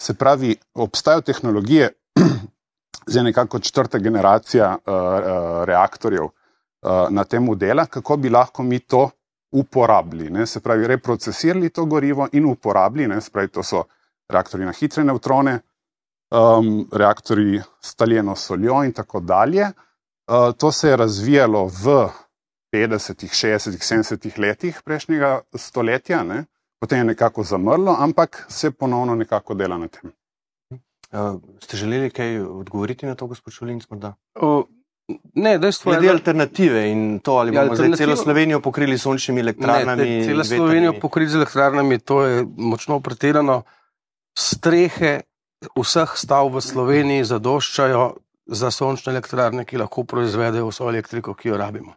Se 0.03 0.15
pravi, 0.15 0.57
obstajajo 0.75 1.21
tehnologije, 1.21 1.93
zdaj 3.11 3.25
nekako 3.25 3.59
četrta 3.59 3.99
generacija 3.99 4.77
uh, 4.77 4.93
uh, 4.95 5.65
reaktorjev 5.65 6.25
uh, 6.25 6.31
na 7.11 7.25
tem 7.25 7.59
dela, 7.59 7.87
kako 7.87 8.17
bi 8.17 8.31
lahko 8.31 8.63
mi 8.63 8.79
to 8.79 9.11
uporabili. 9.53 10.31
Ne? 10.31 10.47
Se 10.47 10.61
pravi, 10.61 10.87
reprocesirali 10.87 11.71
to 11.71 11.85
gorivo 11.85 12.29
in 12.33 12.45
uporabili, 12.45 13.07
ne? 13.07 13.21
se 13.21 13.31
pravi, 13.31 13.49
to 13.49 13.63
so 13.63 13.85
reaktori 14.29 14.65
na 14.65 14.73
hitre 14.73 15.05
neutrone, 15.05 15.61
um, 16.31 16.89
reaktori 16.93 17.63
s 17.81 17.95
taljeno 17.95 18.37
soljo 18.37 18.85
in 18.85 18.93
tako 18.93 19.21
dalje. 19.21 19.71
Uh, 20.27 20.53
to 20.59 20.73
se 20.73 20.89
je 20.89 20.97
razvijalo 20.97 21.67
v 21.67 22.09
50, 22.75 23.27
60, 23.31 23.79
70 23.79 24.39
letih 24.39 24.81
prejšnjega 24.85 25.41
stoletja, 25.55 26.23
ne? 26.25 26.45
Potem 26.81 26.99
je 26.99 27.05
nekako 27.05 27.43
zamrlo, 27.43 27.97
ampak 27.99 28.47
se 28.49 28.71
ponovno 28.71 29.15
nekako 29.15 29.55
dela 29.55 29.79
na 29.79 29.89
tem. 29.89 30.13
Uh, 31.13 31.41
ste 31.63 31.77
želeli 31.77 32.11
kaj 32.11 32.41
odgovoriti 32.41 33.07
na 33.07 33.15
to, 33.15 33.27
gospod 33.27 33.53
Šulinc? 33.53 33.85
Ne, 35.35 35.59
dejstvo 35.59 35.93
je, 35.93 36.01
da 36.01 36.07
je 36.07 36.11
alternative 36.11 36.91
in 36.91 37.19
to, 37.19 37.33
ali 37.33 37.53
bomo 37.53 37.77
zdaj 37.77 37.93
celo 37.97 38.17
Slovenijo 38.17 38.61
pokrili 38.61 38.99
sončnimi 38.99 39.41
elektrarnami. 39.41 40.25
Celo 40.25 40.45
Slovenijo 40.45 40.93
pokrili 41.01 41.31
z 41.31 41.35
elektrarnami, 41.35 41.99
to 41.99 42.23
je 42.23 42.47
močno 42.57 43.01
pretirano. 43.01 43.63
Strehe 44.39 45.21
vseh 45.79 46.17
stav 46.17 46.51
v 46.53 46.61
Sloveniji 46.61 47.25
zadoščajo 47.25 48.03
za 48.47 48.71
sončne 48.71 49.13
elektrarne, 49.15 49.65
ki 49.65 49.79
lahko 49.79 50.05
proizvedejo 50.05 50.69
vso 50.73 50.91
elektriko, 50.91 51.35
ki 51.35 51.49
jo 51.49 51.57
rabimo. 51.57 51.95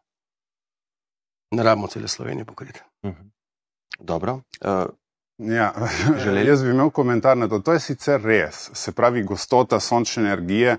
Ne 1.58 1.64
rabimo 1.64 1.88
cele 1.88 2.08
Slovenije 2.08 2.46
pokriti. 2.46 2.80
Uh 3.04 3.10
mhm. 3.10 3.22
-huh. 3.22 3.39
Dobro. 4.00 4.42
Uh, 4.62 4.86
ja, 5.38 5.74
jaz 6.48 6.64
bi 6.64 6.70
imel 6.70 6.90
komentar 6.90 7.38
na 7.38 7.48
to. 7.48 7.60
To 7.60 7.74
je 7.74 7.80
sicer 7.80 8.22
res. 8.22 8.70
Se 8.74 8.92
pravi, 8.92 9.24
gostota 9.24 9.80
sončne 9.80 10.24
energije 10.24 10.78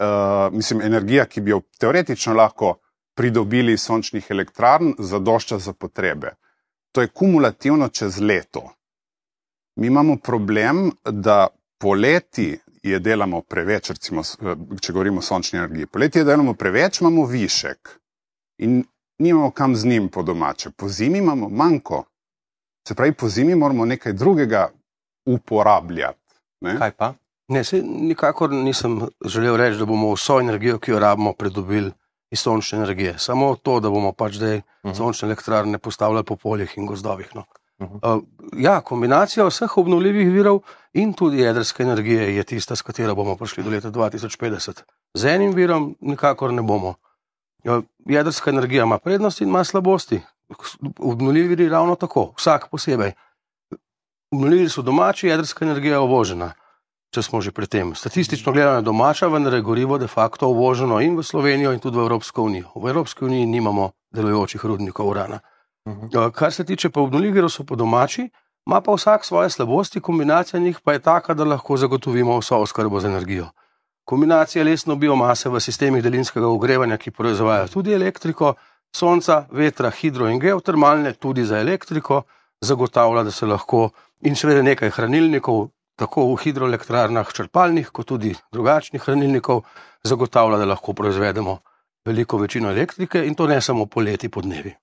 uh, 0.00 0.52
mislim, 0.52 0.80
energija, 0.82 1.24
ki 1.26 1.40
bi 1.40 1.50
jo 1.50 1.60
teoretično 1.78 2.34
lahko 2.34 2.74
pridobili 3.14 3.72
iz 3.72 3.82
sončnih 3.82 4.26
elektrarn, 4.30 4.94
zadošča 4.98 5.58
za 5.58 5.72
potrebe. 5.72 6.34
To 6.92 7.00
je 7.00 7.08
kumulativno 7.08 7.88
čez 7.88 8.20
leto. 8.20 8.72
Mi 9.76 9.86
imamo 9.86 10.16
problem, 10.16 10.90
da 11.04 11.48
poleti 11.78 12.58
je 12.82 12.98
delamo 12.98 13.40
preveč, 13.40 13.90
recimo, 13.90 14.20
eh, 14.20 14.56
če 14.80 14.92
govorimo 14.92 15.18
o 15.18 15.22
sončni 15.22 15.58
energiji. 15.58 15.86
Poleti 15.86 16.18
je 16.18 16.24
delamo 16.24 16.54
preveč, 16.54 17.00
imamo 17.00 17.26
višek 17.26 17.98
in 18.58 18.84
nimamo 19.18 19.50
kam 19.50 19.76
z 19.76 19.86
njim 19.86 20.08
po 20.08 20.22
domače. 20.22 20.70
Po 20.70 20.88
zimi 20.88 21.18
imamo 21.18 21.48
manjko. 21.48 22.04
Se 22.88 22.94
pravi, 22.94 23.12
po 23.12 23.28
zimi 23.28 23.54
moramo 23.54 23.84
nekaj 23.84 24.12
drugega 24.12 24.68
uporabljati. 25.26 26.18
Ne? 26.60 26.78
Kaj 26.78 26.90
pa? 26.90 27.14
Ne, 27.48 27.64
se 27.64 27.82
nikakor 27.82 28.50
nisem 28.50 29.00
želel 29.24 29.56
reči, 29.56 29.78
da 29.78 29.86
bomo 29.86 30.12
vso 30.14 30.40
energijo, 30.40 30.78
ki 30.78 30.90
jo 30.90 30.98
rabimo, 30.98 31.32
pridobili 31.32 31.92
iz 32.30 32.40
sončne 32.40 32.78
energije. 32.78 33.18
Samo 33.18 33.56
to, 33.56 33.80
da 33.80 33.90
bomo 33.90 34.12
pač 34.12 34.36
zdaj 34.36 34.56
uh 34.56 34.62
mhm. 34.62 34.92
-huh. 34.92 34.96
sončne 34.96 35.26
elektrarne 35.26 35.78
postavljali 35.78 36.24
po 36.24 36.36
poljih 36.36 36.72
in 36.76 36.86
gozdovih. 36.86 37.34
No. 37.34 37.44
Uh 37.78 37.88
-huh. 37.88 38.16
uh, 38.16 38.22
ja, 38.56 38.80
kombinacija 38.80 39.46
vseh 39.46 39.78
obnovljivih 39.78 40.32
virov 40.32 40.60
in 40.92 41.12
tudi 41.12 41.38
jedrske 41.38 41.82
energije 41.82 42.36
je 42.36 42.44
tista, 42.44 42.76
s 42.76 42.82
katero 42.82 43.14
bomo 43.14 43.36
prišli 43.36 43.62
do 43.62 43.70
leta 43.70 43.90
2050. 43.90 44.82
Z 45.14 45.24
enim 45.24 45.54
virom 45.54 45.96
nikakor 46.00 46.52
ne 46.52 46.62
bomo. 46.62 46.94
Uh, 47.64 47.84
jedrska 48.06 48.50
energija 48.50 48.82
ima 48.82 48.98
prednosti 48.98 49.44
in 49.44 49.50
ima 49.50 49.64
slabosti. 49.64 50.20
Obnovljivi 50.98 51.48
viri 51.48 51.68
ravno 51.68 51.94
tako, 51.94 52.32
vsak 52.36 52.68
posebej. 52.70 53.12
Obnovljivi 54.32 54.68
so 54.68 54.82
domači, 54.82 55.26
jedrska 55.26 55.64
energija 55.64 55.92
je 55.92 55.98
uvožena 55.98 56.52
če 57.12 57.20
smo 57.20 57.44
že 57.44 57.52
pri 57.52 57.68
tem. 57.68 57.92
Statistično 57.92 58.52
gledano 58.56 58.80
je 58.80 58.88
domača, 58.88 59.28
vendar 59.28 59.52
je 59.54 59.64
gorivo 59.64 59.98
de 60.00 60.08
facto 60.08 60.48
uvoženo 60.48 61.00
in 61.04 61.16
v 61.16 61.22
Slovenijo, 61.22 61.72
in 61.76 61.80
tudi 61.80 62.00
v 62.00 62.08
Evropsko 62.08 62.48
unijo. 62.48 62.72
V 62.74 62.88
Evropski 62.88 63.24
uniji 63.28 63.46
nimamo 63.46 63.92
delujočih 64.16 64.64
rudnikov 64.64 65.08
urana. 65.08 65.40
Uh 65.84 65.92
mhm. 65.92 66.06
-huh. 66.06 66.32
Kar 66.32 66.52
se 66.52 66.64
tiče 66.64 66.90
pa 66.90 67.00
obnovljivih 67.00 67.34
virov, 67.34 67.50
so 67.50 67.64
po 67.64 67.76
domači, 67.76 68.30
ima 68.66 68.80
pa 68.80 68.94
vsak 68.94 69.24
svoje 69.24 69.50
slabosti, 69.50 70.00
kombinacija 70.00 70.60
njih 70.60 70.80
pa 70.80 70.92
je 70.92 70.98
taka, 70.98 71.34
da 71.34 71.44
lahko 71.44 71.76
zagotovimo 71.76 72.38
vso 72.38 72.56
oskrbo 72.56 73.00
z 73.00 73.06
energijo. 73.06 73.48
Kombinacija 74.04 74.64
lesno 74.64 74.96
biomase 74.96 75.48
v 75.48 75.60
sistemih 75.60 76.02
daljinskega 76.02 76.48
ogrevanja, 76.48 76.96
ki 76.96 77.10
proizvajajo 77.10 77.68
tudi 77.68 77.92
elektriko, 77.92 78.54
sonca, 78.96 79.46
vetra, 79.50 79.90
hidro 79.90 80.28
in 80.28 80.40
geotermalne, 80.40 81.14
tudi 81.14 81.44
za 81.44 81.60
elektriko, 81.60 82.22
zagotavlja, 82.60 83.24
da 83.24 83.30
se 83.30 83.46
lahko 83.46 83.90
in 84.22 84.36
še 84.38 84.50
vedno 84.50 84.62
nekaj 84.68 84.92
hranilnikov, 84.96 85.66
tako 85.98 86.28
v 86.32 86.38
hidroelektrarnah, 86.44 87.32
črpalnih, 87.34 87.90
kot 87.94 88.08
tudi 88.12 88.34
drugačnih 88.52 89.02
hranilnikov, 89.02 89.64
zagotavlja, 90.04 90.60
da 90.62 90.70
lahko 90.74 90.94
proizvedemo 90.98 91.58
veliko 92.06 92.38
večino 92.38 92.70
elektrike 92.70 93.26
in 93.26 93.34
to 93.34 93.46
ne 93.46 93.60
samo 93.60 93.86
poleti 93.86 94.28
pod 94.28 94.44
dnevi. 94.44 94.74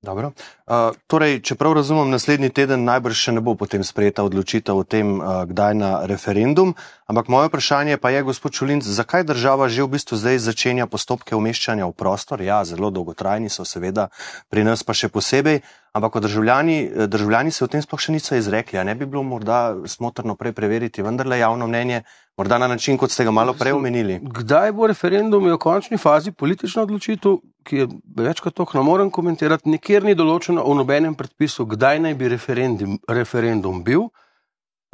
Uh, 0.00 0.94
torej, 1.12 1.42
če 1.44 1.58
prav 1.60 1.74
razumem, 1.76 2.08
naslednji 2.08 2.48
teden 2.56 2.86
najbrž 2.88 3.18
še 3.26 3.34
ne 3.36 3.42
bo 3.44 3.52
potem 3.60 3.82
sprejeta 3.84 4.24
odločitev 4.24 4.78
o 4.80 4.84
tem, 4.88 5.18
uh, 5.20 5.42
kdaj 5.44 5.74
na 5.76 5.90
referendum. 6.08 6.72
Ampak 7.10 7.26
moje 7.28 7.48
vprašanje 7.48 7.96
pa 7.98 8.10
je, 8.10 8.22
gospod 8.22 8.52
Čulinc, 8.54 8.86
zakaj 8.86 9.24
država 9.26 9.66
že 9.66 9.82
v 9.82 9.98
bistvu 9.98 10.14
zdaj 10.14 10.38
začenja 10.38 10.86
postopke 10.86 11.34
umeščanja 11.34 11.82
v 11.90 11.92
prostor? 11.98 12.38
Ja, 12.38 12.62
zelo 12.62 12.90
dolgotrajni 12.94 13.50
so, 13.50 13.66
seveda, 13.66 14.14
pri 14.46 14.62
nas 14.62 14.86
pa 14.86 14.94
še 14.94 15.10
posebej. 15.10 15.58
Ampak 15.90 16.20
državljani, 16.22 17.08
državljani 17.10 17.50
se 17.50 17.64
o 17.64 17.66
tem 17.66 17.82
sploh 17.82 17.98
še 17.98 18.14
niso 18.14 18.38
izrekli. 18.38 18.78
Ne 18.86 18.94
bi 18.94 19.10
bilo 19.10 19.24
morda 19.26 19.74
smotrno 19.90 20.36
prej 20.38 20.54
preveriti 20.54 21.02
vendarle 21.02 21.40
javno 21.40 21.66
mnenje, 21.66 22.04
morda 22.38 22.60
na 22.62 22.68
način, 22.70 22.94
kot 22.94 23.10
ste 23.10 23.26
ga 23.26 23.34
malo 23.34 23.56
prej 23.58 23.74
omenili? 23.74 24.20
Kdaj 24.22 24.70
bo 24.70 24.86
referendum, 24.86 25.48
je 25.50 25.56
v 25.56 25.58
končni 25.58 25.98
fazi 25.98 26.30
politična 26.30 26.84
odločitev, 26.86 27.40
ki 27.66 27.80
je 27.80 27.88
večkrat 28.22 28.54
to, 28.54 28.68
ne 28.78 28.84
morem 28.86 29.10
komentirati, 29.10 29.66
nikjer 29.66 30.06
ni 30.06 30.14
določeno 30.14 30.62
v 30.62 30.76
nobenem 30.78 31.18
predpisu, 31.18 31.66
kdaj 31.74 32.04
naj 32.06 32.14
bi 32.14 32.30
referendum, 32.30 33.02
referendum 33.10 33.82
bil, 33.82 34.06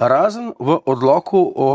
razen 0.01 0.55
v 0.57 0.81
odloku 0.89 1.45
o 1.45 1.69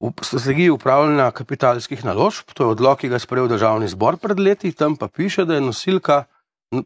v 0.00 0.12
strategiji 0.22 0.70
upravljanja 0.70 1.30
kapitalskih 1.30 2.04
naložb, 2.04 2.52
to 2.54 2.64
je 2.64 2.74
odlok, 2.76 3.00
ki 3.00 3.08
ga 3.08 3.18
je 3.18 3.24
sprejel 3.26 3.48
državni 3.48 3.88
zbor 3.88 4.16
pred 4.16 4.38
leti, 4.38 4.72
tam 4.72 4.96
pa 4.96 5.08
piše, 5.08 5.44
da 5.44 5.54
je 5.54 5.60
nosilka 5.60 6.24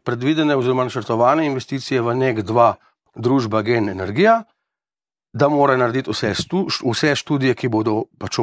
predvidene 0.03 0.55
oziroma 0.55 0.83
načrtovane 0.83 1.45
investicije 1.45 2.01
v 2.01 2.15
nek 2.15 2.41
dva 2.41 2.75
družba 3.15 3.61
Gen 3.61 3.89
Energija, 3.89 4.43
da 5.33 5.49
mora 5.49 5.77
narediti 5.77 6.11
vse, 6.11 6.33
stu, 6.37 6.67
vse 6.69 7.15
študije, 7.15 7.55
ki 7.57 7.69
bodo 7.69 8.03
pač 8.17 8.37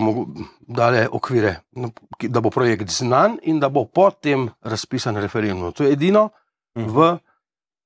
dale 0.67 1.07
okvire, 1.11 1.61
no, 1.79 1.91
da 2.23 2.41
bo 2.41 2.51
projekt 2.51 2.91
znan 2.91 3.39
in 3.43 3.61
da 3.61 3.69
bo 3.69 3.85
potem 3.85 4.49
razpisan 4.63 5.17
referendum. 5.17 5.73
To 5.73 5.85
je 5.85 5.93
edino 5.93 6.31
mhm. 6.79 6.89
v 6.91 7.11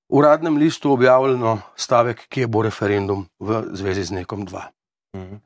uradnem 0.08 0.56
listu 0.56 0.92
objavljeno 0.92 1.58
stavek, 1.76 2.26
kje 2.28 2.46
bo 2.46 2.62
referendum 2.62 3.26
v 3.40 3.64
zvezi 3.72 4.04
z 4.04 4.20
nekom 4.20 4.44
dva. 4.44 4.68
Uh, 5.16 5.36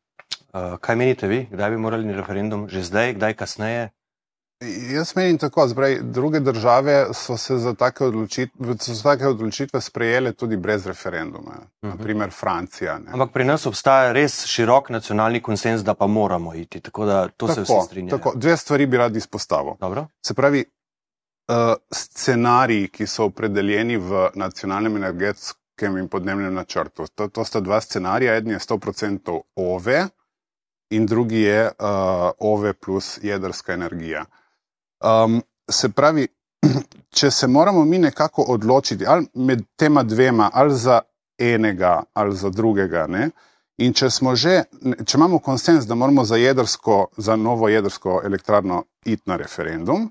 kaj 0.52 0.96
menite 0.96 1.28
vi, 1.28 1.46
kdaj 1.50 1.70
bi 1.70 1.76
morali 1.76 2.12
referendum, 2.12 2.68
že 2.68 2.82
zdaj, 2.82 3.14
kdaj 3.14 3.34
kasneje? 3.34 3.88
Jaz 4.90 5.12
menim 5.16 5.38
tako, 5.38 5.68
zbraj, 5.68 5.98
druge 6.02 6.40
države 6.40 7.06
so 7.14 7.36
se 7.36 7.56
za 7.58 7.74
take 7.74 8.04
odločitve, 8.04 8.74
so 8.78 9.02
take 9.02 9.26
odločitve 9.26 9.80
sprejele 9.80 10.32
tudi 10.32 10.56
brez 10.56 10.86
referenduma, 10.86 11.50
uh 11.50 11.66
-huh. 11.82 11.88
naprimer 11.90 12.30
Francija. 12.30 12.98
Ne. 12.98 13.12
Ampak 13.12 13.32
pri 13.32 13.44
nas 13.44 13.66
obstaja 13.66 14.12
res 14.12 14.46
širok 14.46 14.90
nacionalni 14.90 15.42
konsens, 15.42 15.82
da 15.82 15.94
pa 15.94 16.06
moramo 16.06 16.54
iti, 16.54 16.80
tako 16.80 17.06
da 17.06 17.28
to 17.28 17.46
tako, 17.46 17.54
se 17.54 17.60
vsi 17.60 17.86
strinjajo. 17.86 18.18
Tako, 18.18 18.32
dve 18.36 18.56
stvari 18.56 18.86
bi 18.86 18.96
rad 18.96 19.16
izpostavil. 19.16 19.72
Dobro. 19.80 20.06
Se 20.26 20.34
pravi, 20.34 20.64
uh, 21.48 21.74
scenariji, 21.94 22.88
ki 22.88 23.06
so 23.06 23.24
opredeljeni 23.24 23.96
v 23.96 24.28
nacionalnem 24.34 24.96
energetskem 24.96 25.96
in 25.96 26.08
podnebnem 26.08 26.54
načrtu, 26.54 27.06
to, 27.14 27.28
to 27.28 27.44
sta 27.44 27.60
dva 27.60 27.80
scenarija, 27.80 28.34
eden 28.34 28.52
je 28.52 28.58
100% 28.58 29.40
OVE 29.56 30.08
in 30.90 31.06
drugi 31.06 31.40
je 31.40 31.64
uh, 31.66 32.30
OVE 32.38 32.72
plus 32.72 33.18
jedrska 33.22 33.72
energija. 33.72 34.24
Um, 35.04 35.42
se 35.70 35.88
pravi, 35.88 36.26
če 37.18 37.30
se 37.30 37.46
moramo 37.46 37.84
mi 37.84 37.98
nekako 37.98 38.42
odločiti 38.42 39.06
ali 39.06 39.26
med 39.34 39.62
tema 39.76 40.02
dvema, 40.02 40.50
ali 40.52 40.74
za 40.74 41.00
enega, 41.38 42.02
ali 42.12 42.36
za 42.36 42.50
drugega, 42.50 43.06
ne? 43.06 43.30
in 43.78 43.94
če 43.94 44.10
smo 44.10 44.34
že, 44.36 44.64
če 45.06 45.18
imamo 45.18 45.38
konsens, 45.38 45.86
da 45.86 45.94
moramo 45.94 46.24
za 46.26 46.36
jedrsko, 46.36 47.12
za 47.16 47.36
novo 47.36 47.68
jedrsko 47.68 48.20
elektrarno 48.24 48.82
iti 49.04 49.22
na 49.30 49.36
referendum, 49.36 50.08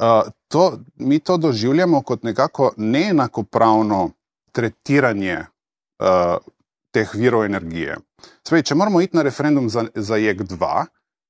uh, 0.00 0.30
to, 0.48 0.78
mi 0.96 1.18
to 1.18 1.36
doživljamo 1.36 2.02
kot 2.02 2.22
nekako 2.24 2.72
neenakopravno 2.76 4.10
tretiranje 4.52 5.36
uh, 5.44 6.36
teh 6.92 7.14
virov 7.14 7.44
energije. 7.44 7.98
Spravi, 8.48 8.64
če 8.64 8.74
moramo 8.74 9.00
iti 9.00 9.16
na 9.16 9.22
referendum 9.22 9.68
za, 9.68 9.84
za 9.94 10.16
JEK2, 10.16 10.84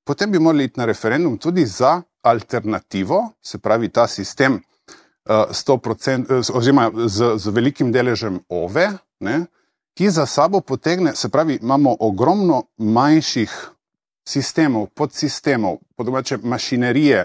potem 0.07 0.31
bi 0.31 0.38
morali 0.38 0.68
iti 0.68 0.81
na 0.81 0.87
referendum 0.87 1.38
tudi 1.38 1.66
za 1.66 2.03
alternativo, 2.22 3.33
se 3.42 3.59
pravi 3.59 3.88
ta 3.88 4.07
sistem 4.07 4.55
uh, 4.55 5.51
100%, 5.51 6.31
uh, 6.31 6.57
oziroma 6.57 6.90
z, 7.07 7.35
z 7.38 7.55
velikim 7.55 7.92
deležem 7.92 8.40
OVE, 8.48 8.90
ne, 9.20 9.40
ki 9.98 10.11
za 10.11 10.27
sabo 10.27 10.61
potegne, 10.61 11.14
se 11.14 11.29
pravi, 11.29 11.59
imamo 11.62 11.96
ogromno 12.01 12.62
manjših 12.79 13.51
sistemov, 14.29 14.87
podsistemov, 14.94 15.81
podobače 15.96 16.38
mašinerije, 16.42 17.24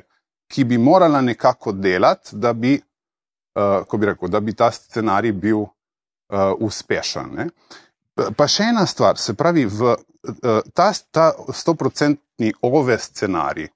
ki 0.49 0.63
bi 0.63 0.77
morala 0.77 1.21
nekako 1.21 1.71
delati, 1.71 2.35
da 2.35 2.53
bi, 2.53 2.79
uh, 3.59 3.99
bi, 3.99 4.05
rekel, 4.05 4.29
da 4.29 4.39
bi 4.39 4.55
ta 4.57 4.71
scenarij 4.71 5.31
bil 5.31 5.59
uh, 5.59 5.69
uspešen. 6.59 7.29
Ne. 7.35 7.47
Pa 8.13 8.47
še 8.47 8.69
ena 8.69 8.85
stvar, 8.85 9.17
se 9.17 9.33
pravi, 9.33 9.65
v, 9.65 9.95
uh, 9.95 10.61
ta, 10.73 10.91
ta 11.11 11.31
100-odstotni 11.49 12.53
OVE 12.61 12.97
scenarij 13.01 13.71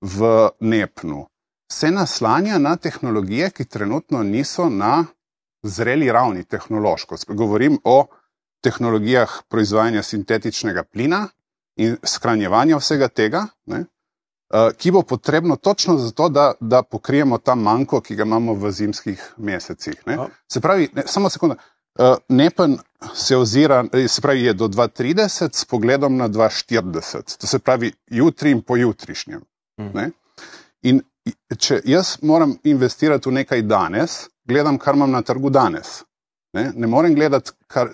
v 0.00 0.50
Nepnu 0.60 1.26
se 1.72 1.90
naslanja 1.90 2.58
na 2.58 2.76
tehnologije, 2.76 3.50
ki 3.50 3.64
trenutno 3.64 4.22
niso 4.22 4.68
na 4.68 5.04
zreli 5.62 6.12
ravni 6.12 6.44
tehnološko. 6.44 7.16
Govorim 7.28 7.78
o 7.84 8.06
tehnologijah 8.62 9.42
proizvajanja 9.48 10.02
sintetičnega 10.02 10.82
plina 10.82 11.28
in 11.76 11.96
skranjevanja 12.02 12.76
vsega 12.76 13.08
tega, 13.08 13.46
ne, 13.66 13.84
eh, 14.54 14.70
ki 14.78 14.90
bo 14.90 15.02
potrebno 15.02 15.56
točno 15.56 15.98
zato, 15.98 16.28
da, 16.28 16.52
da 16.60 16.82
pokrijemo 16.82 17.38
ta 17.38 17.54
manjko, 17.54 18.00
ki 18.00 18.16
ga 18.16 18.22
imamo 18.22 18.54
v 18.54 18.72
zimskih 18.72 19.34
mesecih. 19.36 20.02
Ne. 20.06 20.18
Se 20.52 20.60
pravi, 20.60 20.88
ne, 20.94 21.02
samo 21.06 21.30
sekunda. 21.30 21.56
Uh, 21.98 22.14
Nepen 22.28 22.78
se 23.14 23.36
ozira, 23.36 23.84
se 24.08 24.20
pravi, 24.20 24.42
je 24.42 24.52
do 24.52 24.68
2030 24.68 25.56
s 25.56 25.64
pogledom 25.64 26.16
na 26.16 26.28
2040, 26.28 27.38
to 27.38 27.46
se 27.46 27.58
pravi 27.58 27.92
jutri 28.10 28.50
in 28.50 28.62
pojutrišnjem. 28.62 29.42
Ne? 29.76 30.10
In 30.82 31.02
če 31.58 31.80
jaz 31.84 32.16
moram 32.22 32.56
investirati 32.64 33.28
v 33.28 33.40
nekaj 33.40 33.62
danes, 33.62 34.18
gledam, 34.44 34.78
kar 34.78 34.96
imam 34.96 35.10
na 35.10 35.22
trgu 35.22 35.50
danes. 35.50 36.02
Ne, 36.56 36.70
ne 36.74 36.86
morem 36.86 37.14
gledati 37.14 37.52
kar, 37.66 37.90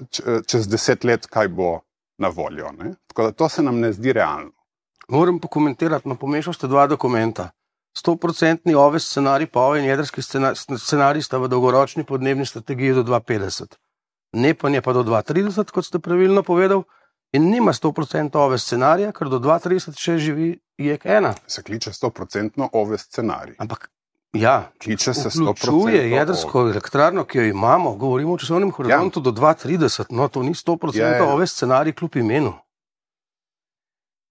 čez 0.47 0.69
deset 0.71 1.05
let, 1.05 1.27
kaj 1.27 1.49
bo 1.49 1.81
na 2.19 2.29
voljo. 2.29 2.71
Ne? 2.79 2.95
Tako 3.11 3.23
da 3.23 3.33
to 3.33 3.49
se 3.49 3.62
nam 3.62 3.81
ne 3.81 3.93
zdi 3.93 4.12
realno. 4.12 4.53
Moram 5.09 5.40
pokomentirati, 5.40 6.09
no, 6.09 6.17
pomešal 6.17 6.55
ste 6.55 6.71
dva 6.71 6.87
dokumenta. 6.87 7.51
100-odstotni 7.99 8.75
ove 8.75 8.99
scenarij, 8.99 9.47
pa 9.53 9.67
ove 9.69 9.83
in 9.83 9.87
jedrski 9.87 10.23
scenarij 10.23 11.23
sta 11.23 11.38
v 11.38 11.49
dolgoročni 11.49 12.05
podnebni 12.05 12.47
strategiji 12.47 12.95
do 12.95 13.03
2050. 13.03 13.77
Ne 14.35 14.55
pa 14.55 14.68
ne 14.68 14.83
pa 14.83 14.92
do 14.92 15.03
2030, 15.07 15.70
kot 15.70 15.87
ste 15.87 15.99
pravilno 16.03 16.42
povedali 16.42 16.83
in 17.35 17.51
nima 17.51 17.73
100% 17.73 18.38
ove 18.38 18.59
scenarija, 18.59 19.12
ker 19.12 19.31
do 19.31 19.40
2030 19.42 19.99
še 19.99 20.18
živi 20.23 20.53
jek 20.79 21.07
ena. 21.07 21.35
Se 21.47 21.62
kliče 21.62 21.90
100% 21.90 22.68
ove 22.73 22.99
scenarij. 22.99 23.57
Ampak 23.59 23.88
ja, 24.33 24.70
kliče 24.83 25.14
se 25.14 25.31
100%. 25.31 25.64
Čuje 25.66 26.11
jedrsko 26.11 26.68
elektrarno, 26.70 27.25
ki 27.25 27.38
jo 27.38 27.47
imamo, 27.51 27.94
govorimo 27.99 28.35
o 28.35 28.38
časovnem 28.38 28.70
horizontu 28.75 29.20
ja. 29.20 29.31
do 29.31 29.33
2030, 29.40 30.11
no 30.11 30.29
to 30.29 30.42
ni 30.42 30.55
100% 30.55 30.99
ja, 30.99 31.16
ja. 31.16 31.25
ove 31.25 31.47
scenarij 31.47 31.94
kljub 31.99 32.16
imenu. 32.23 32.55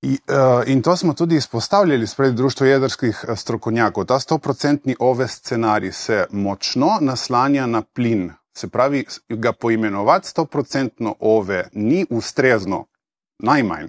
Uh, 0.03 0.67
in 0.67 0.81
to 0.81 0.97
smo 0.97 1.13
tudi 1.13 1.35
izpostavljali 1.35 2.07
spred 2.07 2.33
Društva 2.35 2.67
jedrskih 2.67 3.25
eh, 3.27 3.35
strokovnjakov. 3.35 4.05
Ta 4.05 4.19
100% 4.19 4.95
ove 4.99 5.27
scenarij 5.27 5.91
se 5.91 6.25
močno 6.31 6.97
naslanja 7.01 7.65
na 7.65 7.81
plin. 7.81 8.31
Se 8.57 8.69
pravi, 8.69 9.05
ga 9.29 9.53
poimenovati 9.53 10.27
100% 10.27 11.13
ove 11.19 11.67
ni 11.73 12.05
ustrezno, 12.09 12.85
najmanj. 13.39 13.87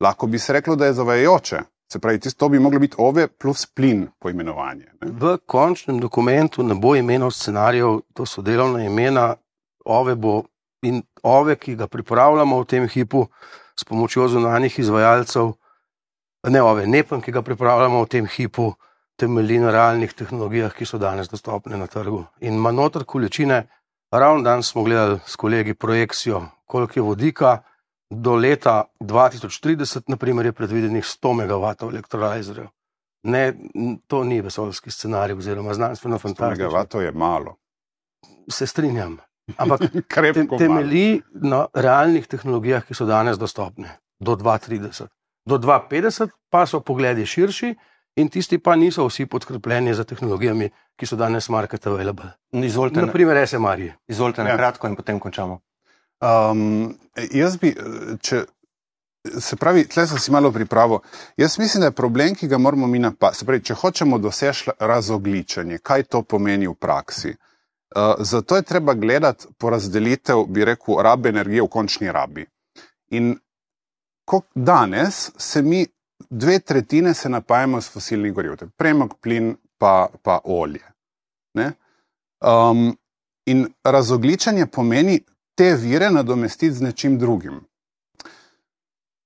Lahko 0.00 0.26
bi 0.26 0.38
se 0.38 0.52
reklo, 0.52 0.76
da 0.76 0.86
je 0.86 0.92
zavajajoče. 0.92 1.60
Se 1.92 1.98
pravi, 1.98 2.20
to 2.20 2.48
bi 2.48 2.58
moglo 2.58 2.78
biti 2.78 2.96
OVE 2.98 3.28
plus 3.28 3.66
plin 3.66 4.08
poimenovanje. 4.18 4.86
Ne? 5.00 5.10
V 5.10 5.36
končnem 5.46 6.00
dokumentu 6.00 6.62
ne 6.62 6.74
bo 6.74 6.96
imenov 6.96 7.30
scenarijev, 7.30 8.00
to 8.14 8.26
so 8.26 8.42
delovna 8.42 8.84
imena, 8.84 9.36
OVE 9.84 10.14
bo 10.14 10.42
in 10.82 11.02
OVE, 11.22 11.56
ki 11.56 11.76
ga 11.76 11.86
pripravljamo 11.86 12.60
v 12.60 12.66
tem 12.66 12.88
hipu 12.88 13.26
s 13.78 13.84
pomočjo 13.84 14.28
zunanjih 14.28 14.78
izvajalcev, 14.78 15.52
ne 16.48 16.62
OVE, 16.62 16.86
NEPEN, 16.86 17.22
ki 17.22 17.32
ga 17.32 17.42
pripravljamo 17.42 18.02
v 18.02 18.08
tem 18.08 18.26
hipu, 18.26 18.72
temelji 19.16 19.58
na 19.58 19.70
realnih 19.70 20.12
tehnologijah, 20.12 20.74
ki 20.74 20.86
so 20.86 20.98
danes 20.98 21.30
dostopne 21.30 21.78
na 21.78 21.86
trgu. 21.86 22.24
In 22.40 22.54
ima 22.54 22.72
noter 22.72 23.04
količine, 23.04 23.62
ravno 24.10 24.42
danes 24.42 24.70
smo 24.70 24.82
gledali 24.82 25.18
s 25.26 25.36
kolegi 25.36 25.74
projekcijo, 25.74 26.42
koliko 26.66 26.92
je 26.96 27.02
vodika 27.02 27.62
do 28.10 28.34
leta 28.34 28.84
2030, 29.00 30.02
naprimer, 30.06 30.46
je 30.46 30.52
predvidenih 30.52 31.04
100 31.04 31.32
MW 31.32 31.90
elektrolyzerjev. 31.90 32.66
Ne, 33.22 33.54
to 34.06 34.24
ni 34.24 34.40
vesoljski 34.40 34.90
scenarij, 34.90 35.36
oziroma 35.36 35.74
znanstveno 35.74 36.18
fantastično. 36.18 36.70
100 36.70 36.98
MW 36.98 37.00
je 37.00 37.12
malo. 37.12 37.56
Se 38.50 38.66
strinjam. 38.66 39.18
Ampak 39.56 39.80
te, 40.34 40.46
temelji 40.58 41.22
na 41.34 41.66
realnih 41.74 42.26
tehnologijah, 42.26 42.84
ki 42.86 42.94
so 42.94 43.06
danes 43.06 43.38
dostopne 43.38 43.98
do 44.18 44.36
2030. 44.36 45.06
Do 45.46 45.58
2050 45.58 46.28
pa 46.50 46.66
so 46.66 46.80
pogledi 46.80 47.26
širši 47.26 47.74
in 48.16 48.28
tisti 48.28 48.58
pa 48.58 48.76
niso 48.76 49.06
vsi 49.06 49.26
podkrepljeni 49.26 49.94
za 49.94 50.04
tehnologijami, 50.04 50.70
ki 50.96 51.06
so 51.06 51.16
danes 51.16 51.48
market 51.48 51.86
available. 51.86 52.30
Izvolite, 52.52 53.00
na, 53.00 53.06
Naprimer, 53.06 53.46
SMR-ji. 53.48 53.92
izvolite 54.08 54.42
na 54.44 54.50
Ja. 54.50 54.56
kratko 54.56 54.86
in 54.86 54.96
potem 54.96 55.18
končamo. 55.20 55.60
Um, 56.20 56.94
jaz 57.30 57.56
bi, 57.56 57.74
če, 58.20 58.44
se 59.40 59.56
pravi, 59.56 59.84
tle 59.84 60.06
sem 60.06 60.18
si 60.18 60.30
malo 60.30 60.52
pripravil. 60.52 60.98
Jaz 61.36 61.58
mislim, 61.58 61.80
da 61.80 61.86
je 61.86 61.92
problem, 61.92 62.34
ki 62.34 62.48
ga 62.48 62.58
moramo 62.58 62.86
mi 62.86 62.98
napasti. 62.98 63.38
Se 63.38 63.44
pravi, 63.44 63.62
če 63.62 63.74
hočemo 63.74 64.18
doseči 64.18 64.70
razogličenje, 64.80 65.78
kaj 65.78 66.02
to 66.02 66.22
pomeni 66.22 66.66
v 66.66 66.74
praksi. 66.74 67.34
Uh, 67.96 68.14
zato 68.18 68.56
je 68.56 68.62
treba 68.62 68.94
gledati 68.94 69.46
porazdelitev, 69.58 70.44
bi 70.48 70.64
rekel, 70.64 71.02
rabe 71.02 71.28
energije 71.28 71.62
v 71.62 71.68
končni 71.68 72.12
rabi. 72.12 72.46
In 73.10 73.36
ko 74.24 74.40
danes 74.54 75.30
se 75.36 75.62
mi 75.62 75.86
dve 76.30 76.58
tretjine 76.58 77.14
se 77.14 77.28
napajamo 77.28 77.80
s 77.80 77.92
fosilnih 77.92 78.32
goriv, 78.32 78.56
to 78.56 78.64
je 78.64 78.70
premog, 78.76 79.14
plin 79.20 79.56
pa, 79.78 80.08
pa 80.22 80.40
olje. 80.44 80.84
Ne? 81.54 81.72
Um, 82.40 82.96
in 83.46 83.66
razogličenje 83.84 84.66
pomeni 84.66 85.20
te 85.54 85.74
vire 85.74 86.10
nadomestiti 86.10 86.74
z 86.74 86.82
nečim 86.82 87.18
drugim. 87.18 87.60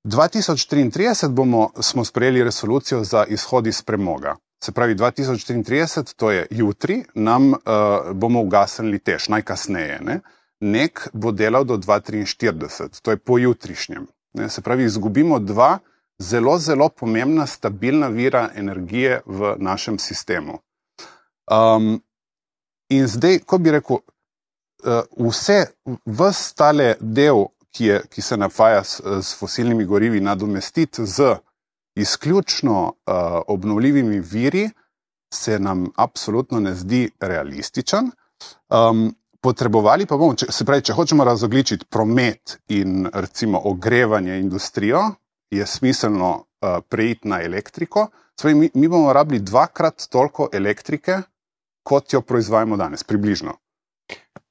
2033 0.04 1.28
bomo, 1.28 1.70
smo 1.80 2.04
sprejeli 2.04 2.44
resolucijo 2.44 3.04
za 3.04 3.24
izhod 3.24 3.66
iz 3.66 3.82
premoga. 3.82 4.36
Se 4.64 4.72
pravi, 4.72 4.94
2033, 4.94 6.14
to 6.16 6.30
je 6.30 6.46
jutri, 6.50 7.04
nam 7.14 7.52
uh, 7.52 7.58
bomo 8.12 8.40
ugasnili 8.40 8.98
tež, 8.98 9.28
najkasneje. 9.28 10.00
Ne? 10.00 10.20
Nek 10.60 11.08
bo 11.12 11.32
delal 11.32 11.64
do 11.64 11.76
2043, 11.76 13.00
to 13.02 13.10
je 13.10 13.16
pojutrišnjem. 13.16 14.06
Ne? 14.32 14.48
Se 14.48 14.62
pravi, 14.62 14.84
izgubimo 14.84 15.38
dva 15.38 15.78
zelo, 16.20 16.58
zelo 16.58 16.88
pomembna, 16.88 17.46
stabilna 17.46 18.08
vira 18.08 18.50
energije 18.54 19.20
v 19.26 19.54
našem 19.58 19.98
sistemu. 19.98 20.58
Um, 21.50 22.02
in 22.88 23.06
zdaj, 23.06 23.38
ko 23.46 23.58
bi 23.58 23.70
rekel, 23.70 23.96
uh, 24.84 25.28
vse, 25.28 25.64
vse 26.06 26.54
tale 26.54 26.94
del, 27.00 27.46
ki, 27.70 27.84
je, 27.84 28.02
ki 28.10 28.22
se 28.22 28.36
napaja 28.36 28.84
s, 28.84 29.00
s 29.00 29.38
fosilnimi 29.38 29.84
gorivi, 29.84 30.20
nadomestiti 30.20 31.06
z 31.06 31.36
izključno 31.94 32.82
uh, 32.82 32.92
obnovljivimi 33.48 34.20
viri, 34.20 34.68
se 35.34 35.58
nam 35.58 35.86
absolutno 35.96 36.60
ne 36.60 36.74
zdi 36.74 37.10
realističen. 37.20 38.10
Um, 38.68 39.14
potrebovali 39.40 40.06
pa 40.06 40.16
bomo, 40.16 40.34
če, 40.34 40.50
se 40.52 40.64
pravi, 40.64 40.84
če 40.84 40.94
hočemo 40.94 41.24
razogličiti 41.24 41.86
promet 41.90 42.58
in 42.68 43.06
recimo 43.12 43.60
ogrevanje 43.64 44.38
industrijo, 44.38 45.02
je 45.50 45.66
smiselno 45.66 46.30
uh, 46.36 46.68
preiti 46.88 47.28
na 47.28 47.42
elektriko. 47.42 48.08
Pravi, 48.42 48.54
mi, 48.54 48.70
mi 48.74 48.88
bomo 48.88 49.12
rabili 49.12 49.40
dvakrat 49.40 50.06
toliko 50.10 50.48
elektrike, 50.52 51.22
kot 51.82 52.12
jo 52.12 52.20
proizvajamo 52.20 52.76
danes, 52.76 53.04
približno. 53.04 53.56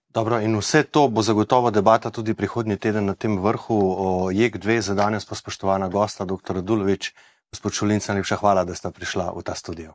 Dobro, 0.09 0.39
in 0.41 0.57
vse 0.57 0.83
to 0.83 1.07
bo 1.07 1.21
zagotovo 1.21 1.71
debata 1.71 2.09
tudi 2.09 2.33
prihodnji 2.33 2.77
teden 2.77 3.05
na 3.05 3.13
tem 3.13 3.37
vrhu 3.37 3.77
o 3.97 4.31
JEK2. 4.31 4.81
Za 4.81 4.93
danes 4.93 5.25
pa 5.25 5.35
spoštovana 5.35 5.87
gosta, 5.87 6.25
dr. 6.25 6.61
Dulovič, 6.61 7.13
gospod 7.53 7.73
Šulinc, 7.73 8.07
najlepša 8.07 8.35
hvala, 8.41 8.65
da 8.65 8.75
ste 8.75 8.91
prišla 8.91 9.31
v 9.37 9.43
ta 9.45 9.55
studio. 9.55 9.93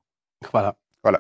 Hvala. 0.51 0.73
Hvala. 1.03 1.19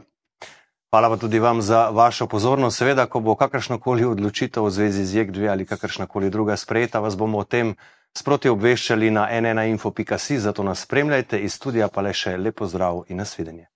Hvala 0.94 1.11
pa 1.11 1.16
tudi 1.16 1.38
vam 1.38 1.62
za 1.62 1.90
vašo 1.90 2.27
pozornost. 2.27 2.79
Seveda, 2.79 3.07
ko 3.11 3.20
bo 3.20 3.35
kakršnakoli 3.35 4.05
odločitev 4.07 4.62
v 4.62 4.70
zvezi 4.70 5.03
z 5.03 5.18
JEK2 5.18 5.51
ali 5.51 5.66
kakršnakoli 5.66 6.31
druga 6.31 6.57
sprejeta, 6.57 7.03
vas 7.03 7.18
bomo 7.18 7.42
o 7.42 7.44
tem 7.44 7.75
sproti 8.18 8.48
obveščali 8.48 9.11
na 9.11 9.29
nnainfo.si, 9.40 10.38
zato 10.38 10.62
nas 10.62 10.83
spremljajte 10.87 11.38
iz 11.38 11.55
studija, 11.55 11.88
pa 11.88 12.00
le 12.00 12.12
še 12.12 12.37
lep 12.37 12.59
pozdrav 12.62 13.05
in 13.09 13.16
nasvidenje. 13.16 13.66